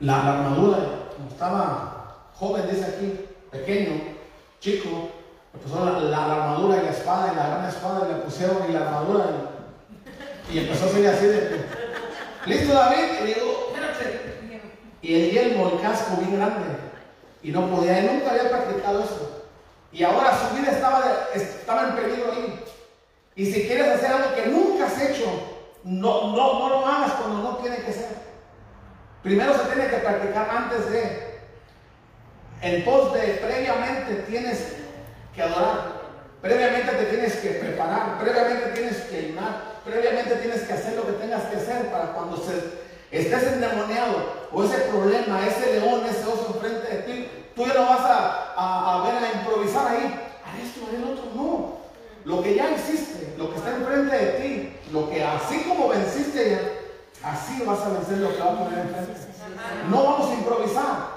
[0.00, 0.78] La, armadura,
[1.16, 4.02] como estaba joven, dice aquí, pequeño,
[4.58, 5.10] chico,
[5.52, 8.72] le pusieron la, armadura y la espada y la gran espada y le pusieron y
[8.72, 9.24] la armadura
[10.50, 11.64] y, empezó a salir así de
[12.46, 14.32] listo David, y digo, espérate.
[15.00, 16.66] Y el yelmo, el casco bien grande,
[17.42, 19.44] y no podía, él nunca había practicado eso.
[19.92, 22.64] Y ahora su vida estaba, estaba en peligro ahí.
[23.36, 25.51] Y si quieres hacer algo que nunca has hecho,
[25.84, 28.22] no, no, no lo hagas cuando no tiene que ser.
[29.22, 31.32] Primero se tiene que practicar antes de.
[32.60, 34.76] En pos de, previamente tienes
[35.34, 36.02] que adorar.
[36.40, 38.18] Previamente te tienes que preparar.
[38.18, 39.72] Previamente tienes que ayunar.
[39.84, 42.36] Previamente tienes que hacer lo que tengas que hacer para cuando
[43.10, 47.86] estés endemoniado o ese problema, ese león, ese oso enfrente de ti, tú ya no
[47.86, 50.28] vas a, a, a ver a improvisar ahí.
[50.62, 51.81] Esto, a el otro, no.
[52.24, 56.50] Lo que ya existe, lo que está enfrente de ti, lo que así como venciste
[56.50, 59.20] ya, así vas a vencer lo que va a poner enfrente.
[59.88, 61.12] No vamos a improvisar.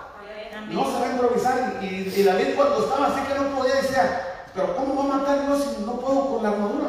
[0.70, 1.80] No se va a improvisar.
[1.84, 4.22] Y, David cuando estaba así que no podía decía,
[4.54, 6.88] pero ¿cómo va a matar Dios si no puedo con la armadura?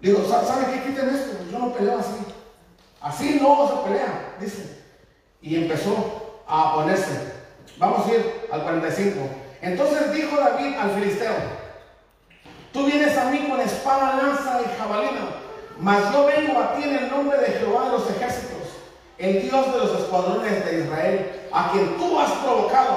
[0.00, 0.88] Digo, "Sa- ¿saben qué?
[0.88, 1.36] Quiten esto.
[1.50, 2.16] Yo no peleo así.
[3.00, 4.82] Así no se pelea, dice.
[5.42, 7.34] Y empezó a ponerse.
[7.78, 9.20] Vamos a ir al 45.
[9.60, 11.32] Entonces dijo David al filisteo,
[12.76, 15.30] Tú vienes a mí con espada, lanza y jabalina,
[15.80, 18.68] mas yo vengo a ti en el nombre de Jehová de los ejércitos,
[19.16, 22.96] el Dios de los escuadrones de Israel, a quien tú has provocado.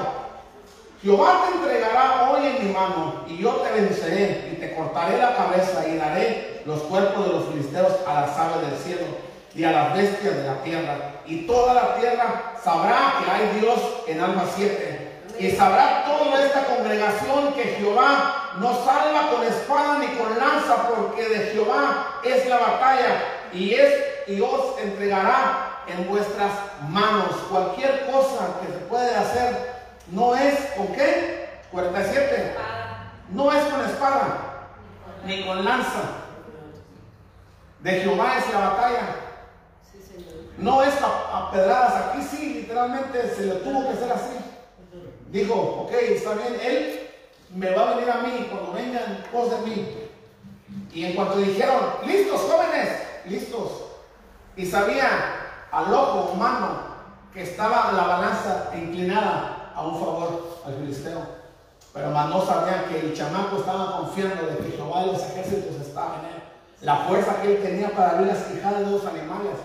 [1.01, 5.33] Jehová te entregará hoy en mi mano, y yo te venceré, y te cortaré la
[5.37, 9.05] cabeza, y daré los cuerpos de los filisteos a las aves del cielo,
[9.55, 10.95] y a las bestias de la tierra.
[11.25, 15.21] Y toda la tierra sabrá que hay Dios en alma 7.
[15.39, 21.29] Y sabrá toda esta congregación que Jehová no salva con espada ni con lanza, porque
[21.29, 23.23] de Jehová es la batalla,
[23.53, 23.93] y es
[24.27, 26.51] y os entregará en vuestras
[26.89, 27.35] manos.
[27.49, 29.73] Cualquier cosa que se puede hacer
[30.11, 31.49] no es con qué?
[31.71, 32.55] 47.
[33.31, 34.49] No es con espada
[35.25, 36.01] ni con lanza.
[37.79, 39.28] De Jehová es la batalla.
[40.59, 42.05] No es a, pedradas.
[42.05, 44.37] Aquí sí, literalmente se le tuvo que hacer así.
[45.31, 47.07] Dijo, ok, está bien, él
[47.55, 49.87] me va a venir a mí cuando venga en pos de mí.
[50.93, 52.89] Y en cuanto dijeron, listos jóvenes,
[53.25, 53.83] listos.
[54.55, 55.07] Y sabía
[55.71, 56.89] al ojo humano
[57.33, 61.21] que estaba la balanza inclinada a un favor al filisteo.
[61.93, 65.75] Pero más no sabían que el chamaco estaba confiando de que Jehová de los ejércitos
[65.79, 66.43] estaba en él.
[66.81, 69.57] La fuerza que él tenía para abrir las quijadas de los animales,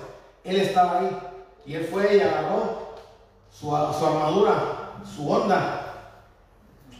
[0.45, 1.19] él estaba ahí.
[1.67, 2.95] Y él fue y agarró
[3.51, 5.81] su, su armadura, su onda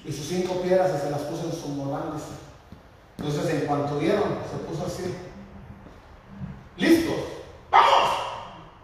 [0.05, 2.13] y sus cinco piedras y se las puso en su morral.
[2.15, 2.33] dice.
[3.19, 5.15] Entonces, en cuanto vieron, se puso así.
[6.77, 7.15] ¡Listos!
[7.71, 8.11] ¡Vamos!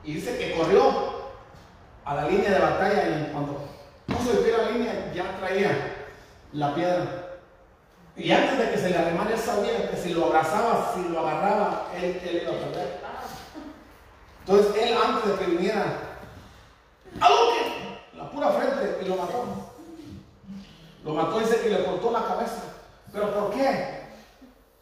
[0.05, 1.21] Y dice que corrió
[2.05, 3.57] a la línea de batalla y en cuanto
[4.07, 5.97] puso el pie a la línea, ya traía
[6.53, 7.27] la piedra.
[8.17, 11.21] Y antes de que se le arrimara, él sabía que si lo abrazaba, si lo
[11.21, 13.00] agarraba, él, él iba a perder.
[14.41, 16.11] Entonces, él antes de que viniera,
[17.21, 18.01] ¡Aduque!
[18.17, 19.45] La pura frente y lo mató.
[21.05, 22.63] Lo mató, dice que le cortó la cabeza.
[23.13, 24.01] ¿Pero por qué?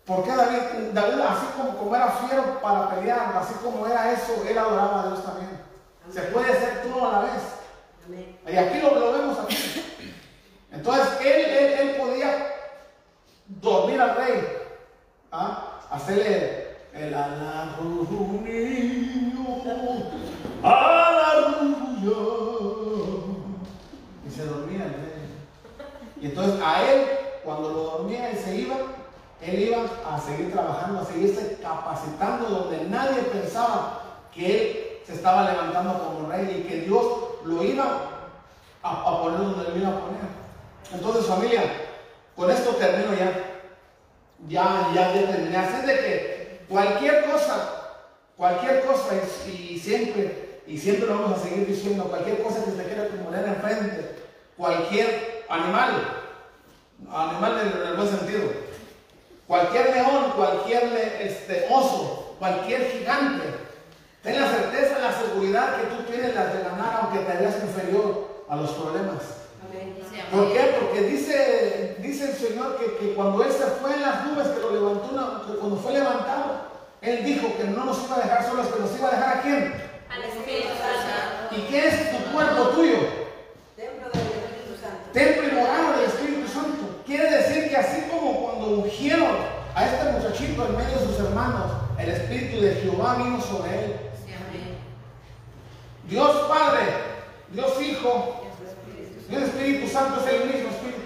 [0.04, 4.58] Porque David, David así como, como era fiero para pelear, así como era eso, él
[4.58, 5.50] adoraba a Dios también.
[6.12, 7.42] Se puede hacer todo a la vez.
[8.46, 9.84] Y aquí lo, lo vemos aquí.
[10.72, 12.54] Entonces él, él, él podía
[13.46, 14.48] dormir al rey,
[15.32, 15.80] ¿ah?
[15.90, 16.67] hacerle
[16.98, 18.88] el alarrunio,
[20.62, 22.18] alarrunio.
[24.26, 25.28] Y se dormía el rey.
[26.20, 27.06] Y entonces a él,
[27.44, 28.76] cuando lo dormía y se iba,
[29.40, 34.02] él iba a seguir trabajando, a seguirse capacitando donde nadie pensaba
[34.34, 37.06] que él se estaba levantando como rey y que Dios
[37.44, 37.84] lo iba
[38.82, 40.28] a, a poner donde lo iba a poner.
[40.92, 41.62] Entonces familia,
[42.34, 43.44] con esto termino ya.
[44.48, 45.56] Ya, ya, ya terminé.
[45.56, 46.37] Así de que
[46.68, 47.96] cualquier cosa,
[48.36, 49.14] cualquier cosa
[49.46, 53.46] y, siempre, y siempre lo vamos a seguir diciendo, cualquier cosa que se quiera poner
[53.46, 54.16] enfrente,
[54.56, 56.24] cualquier animal,
[57.10, 58.50] animal en el buen sentido,
[59.46, 60.84] cualquier león, cualquier
[61.20, 63.44] este, oso, cualquier gigante,
[64.22, 68.44] ten la certeza, la seguridad que tú tienes las de ganar aunque te veas inferior
[68.48, 69.37] a los problemas.
[70.30, 70.76] ¿Por qué?
[70.80, 74.60] Porque dice, dice el Señor que, que cuando Él se fue en las nubes, que
[74.60, 76.68] lo levantó, una- que cuando fue levantado,
[77.00, 79.42] Él dijo que no nos iba a dejar solos, que nos iba a dejar a
[79.42, 79.74] quién.
[80.10, 81.54] Al Espíritu Santo.
[81.56, 82.98] ¿Y qué es tu cuerpo tuyo?
[83.76, 85.10] Templo del Espíritu Santo.
[85.12, 87.02] Templo y morada del Espíritu Santo.
[87.06, 89.36] Quiere decir que así como cuando ungieron
[89.74, 93.84] a este muchachito en medio de sus hermanos, el Espíritu Espíritu de Jehová vino sobre
[93.84, 93.96] él.
[96.08, 96.80] Dios Padre,
[97.52, 98.42] Dios Hijo,
[99.28, 100.98] Dios Espíritu Santo es el mismo Espíritu.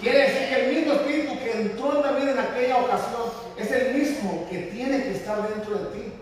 [0.00, 3.22] Quiere decir que el mismo Espíritu que entró en David en aquella ocasión
[3.56, 6.12] es el mismo que tiene que estar dentro de ti.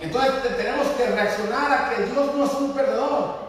[0.00, 3.48] Entonces tenemos que reaccionar a que Dios no es un perdedor.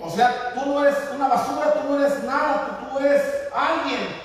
[0.00, 3.22] O sea, tú no eres una basura, tú no eres nada, tú, tú eres
[3.54, 4.24] alguien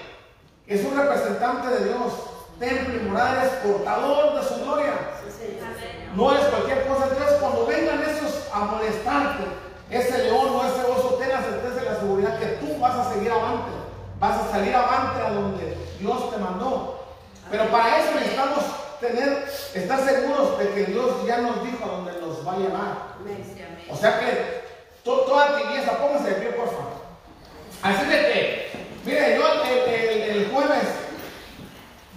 [0.69, 2.13] es un representante de Dios.
[2.59, 4.93] Templo y morada eres portador de su gloria.
[6.15, 7.07] No es cualquier cosa.
[7.09, 9.45] Entonces, cuando vengan esos a molestarte,
[9.89, 12.45] ese león o ese oso, ten la certeza y la seguridad que
[12.79, 13.71] vas a seguir avante.
[14.19, 16.99] Vas a salir avante a donde Dios te mandó.
[17.49, 18.63] Pero para eso necesitamos
[18.99, 23.09] tener, estar seguros de que Dios ya nos dijo a dónde nos va a llevar.
[23.89, 24.63] O sea que
[25.03, 26.99] to, toda tibieza, póngase de pie, por favor.
[27.81, 28.71] Así de que,
[29.05, 30.87] mire, yo el, jueves,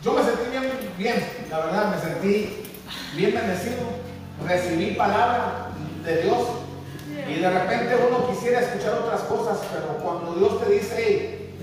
[0.02, 2.70] yo me sentí bien, bien, la verdad, me sentí
[3.14, 4.02] bien bendecido.
[4.46, 5.68] Recibí palabra
[6.04, 6.61] de Dios.
[7.28, 11.54] Y de repente uno quisiera escuchar otras cosas, pero cuando Dios te dice, hey,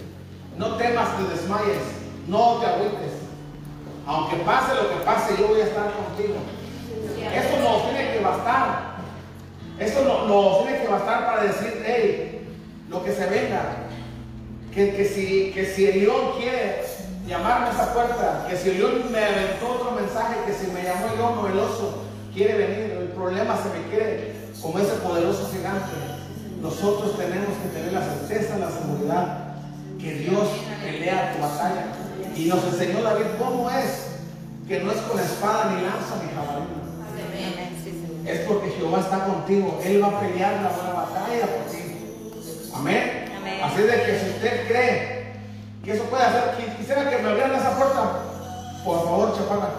[0.57, 1.83] no temas, te desmayes,
[2.27, 3.13] no te agüites.
[4.05, 6.35] Aunque pase lo que pase, yo voy a estar contigo.
[7.33, 8.89] Eso nos tiene que bastar.
[9.79, 12.47] Eso nos no tiene que bastar para decir, hey,
[12.89, 13.61] lo que se venga.
[14.73, 16.83] Que, que, si, que si el león quiere
[17.27, 20.83] llamarme a esa puerta, que si el león me aventó otro mensaje, que si me
[20.83, 22.03] llamó el león o el oso,
[22.33, 25.91] quiere venir, el problema se me quiere como ese poderoso gigante.
[26.61, 29.55] Nosotros tenemos que tener la certeza, la seguridad
[29.99, 30.47] que Dios
[30.81, 31.85] pelea tu batalla.
[32.35, 34.07] Y nos enseñó David cómo es
[34.67, 36.79] que no es con espada ni lanza ni jabalina.
[38.25, 39.79] Es porque Jehová está contigo.
[39.83, 41.79] Él va a pelear la buena batalla por ti.
[42.75, 43.25] Amén.
[43.63, 45.33] Así de que si usted cree
[45.83, 48.21] que eso puede hacer, quisiera que me abrieran esa puerta.
[48.85, 49.69] Por favor, chapada.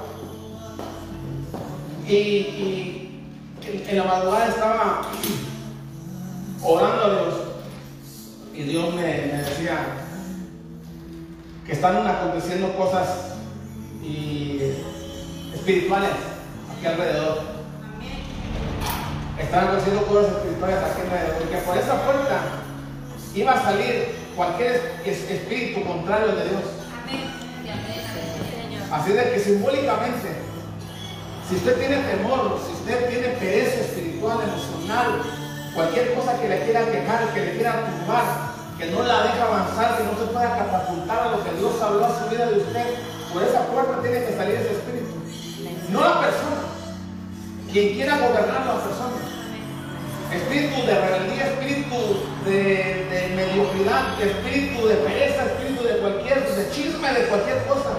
[2.06, 2.99] Y, y
[3.62, 5.02] en la madrugada estaba
[6.62, 7.34] orando a Dios.
[8.54, 9.78] Y Dios me, me decía,
[11.70, 13.36] que están aconteciendo cosas
[14.02, 14.60] y
[15.54, 16.10] espirituales
[16.76, 17.42] aquí alrededor.
[19.38, 21.34] Están aconteciendo cosas espirituales aquí alrededor.
[21.38, 22.40] Porque por esa puerta
[23.34, 26.62] iba a salir cualquier espíritu contrario de Dios.
[28.90, 30.49] Así de que simbólicamente,
[31.50, 35.18] si usted tiene temor, si usted tiene pereza espiritual, emocional,
[35.74, 39.98] cualquier cosa que le quiera quejar, que le quiera tumbar, que no la deja avanzar,
[39.98, 42.86] que no se pueda catapultar a lo que Dios habló a su vida de usted,
[43.34, 45.10] por esa puerta tiene que salir ese espíritu.
[45.90, 46.62] No la persona.
[47.72, 49.18] Quien quiera gobernar la persona.
[50.30, 51.96] Espíritu de rebeldía, espíritu
[52.44, 57.90] de, de mediocridad, espíritu de pereza, espíritu de cualquier, de chisme, de cualquier cosa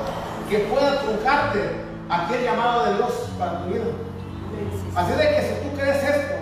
[0.50, 3.86] que pueda truncarte aquel llamado de Dios para tu vida.
[4.96, 6.34] Así de que si tú crees esto,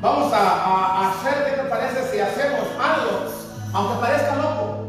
[0.00, 3.44] vamos a, a, a hacer, ¿qué te parece si hacemos algo
[3.74, 4.86] aunque parezca loco.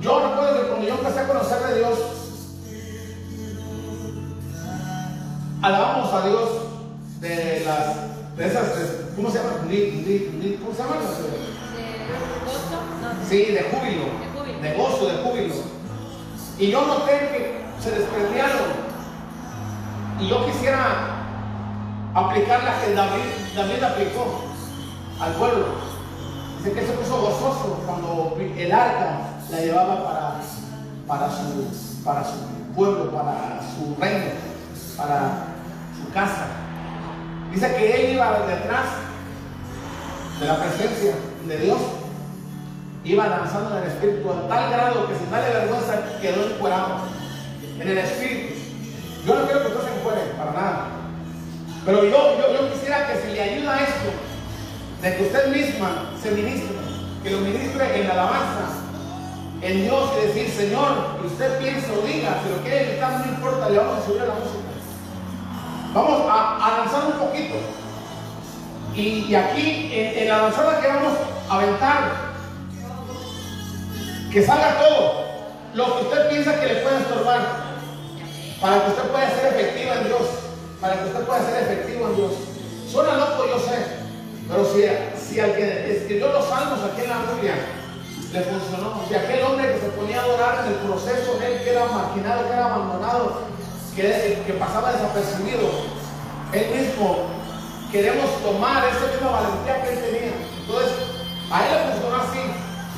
[0.00, 1.98] Yo recuerdo que cuando yo empecé a conocer de Dios,
[5.62, 6.48] alabamos a Dios
[7.20, 8.68] de las, de esas,
[9.16, 9.50] ¿cómo se llama?
[9.60, 10.96] ¿Cómo se llama?
[10.96, 11.28] ¿De gozo?
[13.28, 14.04] Sí, de júbilo,
[14.60, 15.54] de gozo, de júbilo.
[16.60, 18.90] Y yo noté que se desprendieron.
[20.20, 21.24] Y yo quisiera
[22.14, 24.44] aplicar la que David, David aplicó
[25.18, 25.66] al pueblo.
[26.58, 29.20] Dice que se puso gozoso cuando el arca
[29.50, 30.36] la llevaba
[31.06, 34.26] para su pueblo, para su reino,
[34.98, 35.46] para
[35.98, 36.46] su casa.
[37.54, 38.84] Dice que él iba detrás
[40.38, 41.14] de la presencia
[41.46, 41.78] de Dios,
[43.04, 46.96] iba danzando en el espíritu a tal grado que sin darle vergüenza quedó encuerado
[47.78, 48.54] en el espíritu.
[49.26, 50.86] Yo no quiero que usted se encuere, para nada.
[51.84, 54.10] Pero yo, yo, yo quisiera que si le ayuda esto,
[55.02, 56.76] de que usted misma se ministre,
[57.22, 58.80] que lo ministre en la alabanza,
[59.62, 63.32] en Dios y decir, Señor, que usted piense o diga, si lo quiere gritar, no
[63.32, 64.70] importa, le vamos a subir a la música.
[65.92, 67.56] Vamos a, a lanzar un poquito.
[68.94, 71.12] Y, aquí, en, en, la lanzada que vamos
[71.48, 72.29] a aventar,
[74.30, 75.24] que salga todo
[75.74, 77.40] lo que usted piensa que le puede estorbar,
[78.60, 80.22] para que usted pueda ser efectivo en Dios,
[80.80, 82.32] para que usted pueda ser efectivo en Dios.
[82.90, 83.86] Suena loco, yo sé,
[84.48, 84.82] pero si,
[85.18, 87.54] si al que escribió los salmos aquí en la Biblia
[88.32, 91.70] le funcionó, si aquel hombre que se ponía a adorar en el proceso, él que
[91.70, 93.42] era marginado, que era abandonado,
[93.96, 95.66] que, que pasaba desapercibido,
[96.52, 97.26] él mismo
[97.90, 100.32] queremos tomar esa misma valentía que él tenía.
[100.60, 100.92] Entonces,
[101.50, 102.42] a él le funcionó así,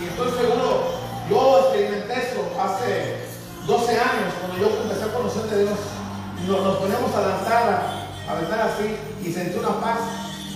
[0.01, 1.02] y estoy seguro,
[1.33, 3.25] yo experimenté eso hace
[3.67, 5.79] 12 años, cuando yo empecé a conocer de Dios.
[6.47, 9.99] nos, ponemos a lanzar, a, aventar así y sentí una paz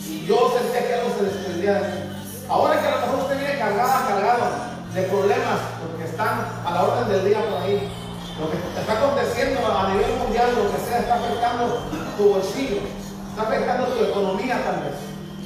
[0.04, 2.00] y yo sentía que algo se desprendía de mí.
[2.48, 4.44] Ahora que a lo mejor usted viene cargada, cargado
[4.92, 7.88] de problemas, porque están a la orden del día por ahí,
[8.36, 11.80] lo que está aconteciendo a nivel mundial, lo que sea, está afectando
[12.18, 12.84] tu bolsillo,
[13.30, 14.96] está afectando tu economía tal vez,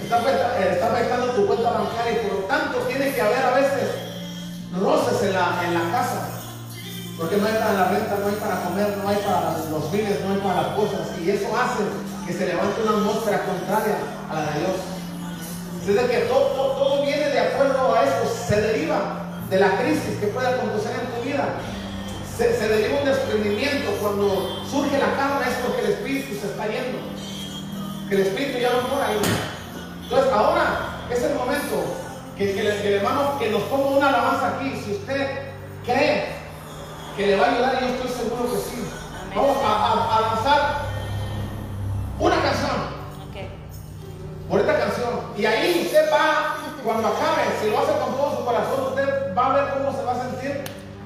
[0.02, 0.18] está,
[0.58, 4.09] eh, está afectando tu cuenta bancaria y por lo tanto tiene que haber a veces
[4.78, 6.40] roces en la, en la casa.
[7.18, 10.24] Porque no hay para la renta, no hay para comer, no hay para los bienes,
[10.24, 11.18] no hay para las cosas.
[11.20, 11.84] Y eso hace
[12.26, 13.96] que se levante una atmósfera contraria
[14.30, 14.76] a la de Dios.
[15.86, 20.48] Desde que todo, viene de acuerdo a eso, se deriva de la crisis que puede
[20.48, 21.44] acontecer en tu vida.
[22.38, 26.66] Se, se deriva un desprendimiento cuando surge la carne es porque el espíritu se está
[26.68, 26.98] yendo.
[28.08, 29.20] Que el espíritu ya no mora ahí.
[30.04, 31.84] Entonces ahora es el momento
[32.40, 34.72] que, que, le- que el hermano que nos ponga una alabanza aquí.
[34.82, 35.28] Si usted
[35.84, 36.24] cree
[37.16, 38.82] que le va a ayudar, yo estoy seguro que sí.
[39.36, 40.60] Vamos a, a- a lanzar
[42.18, 42.76] una canción
[44.48, 45.10] por esta canción.
[45.36, 49.46] Y ahí usted va, cuando acabe, si lo hace con todo su corazón, usted va
[49.46, 50.64] a ver cómo se va a sentir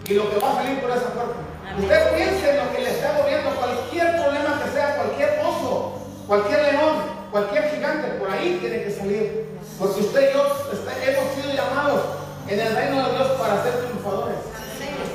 [0.08, 1.34] y lo que va a salir por esa puerta.
[1.68, 1.82] Amén.
[1.82, 5.98] Usted piense en lo que le está moviendo, cualquier problema que sea, cualquier oso,
[6.28, 6.94] cualquier león,
[7.32, 9.53] cualquier gigante, por ahí tiene que salir.
[9.78, 12.00] Porque usted y yo hemos sido llamados
[12.48, 14.54] en el reino de Dios para ser triunfadores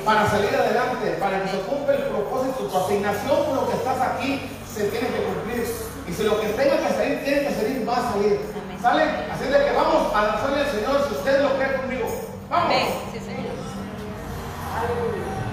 [0.04, 4.00] para salir adelante, para que se cumpla el propósito, tu asignación por lo que estás
[4.00, 5.64] aquí se tiene que cumplir.
[6.08, 8.40] Y si lo que tenga que salir, tiene que salir, va a salir.
[8.80, 9.02] ¿Sale?
[9.30, 12.08] Así de que vamos a lanzarle al Señor si usted lo cree conmigo.
[12.48, 12.72] Vamos.
[13.12, 13.54] Sí, Señor.
[14.74, 15.49] Aleluya.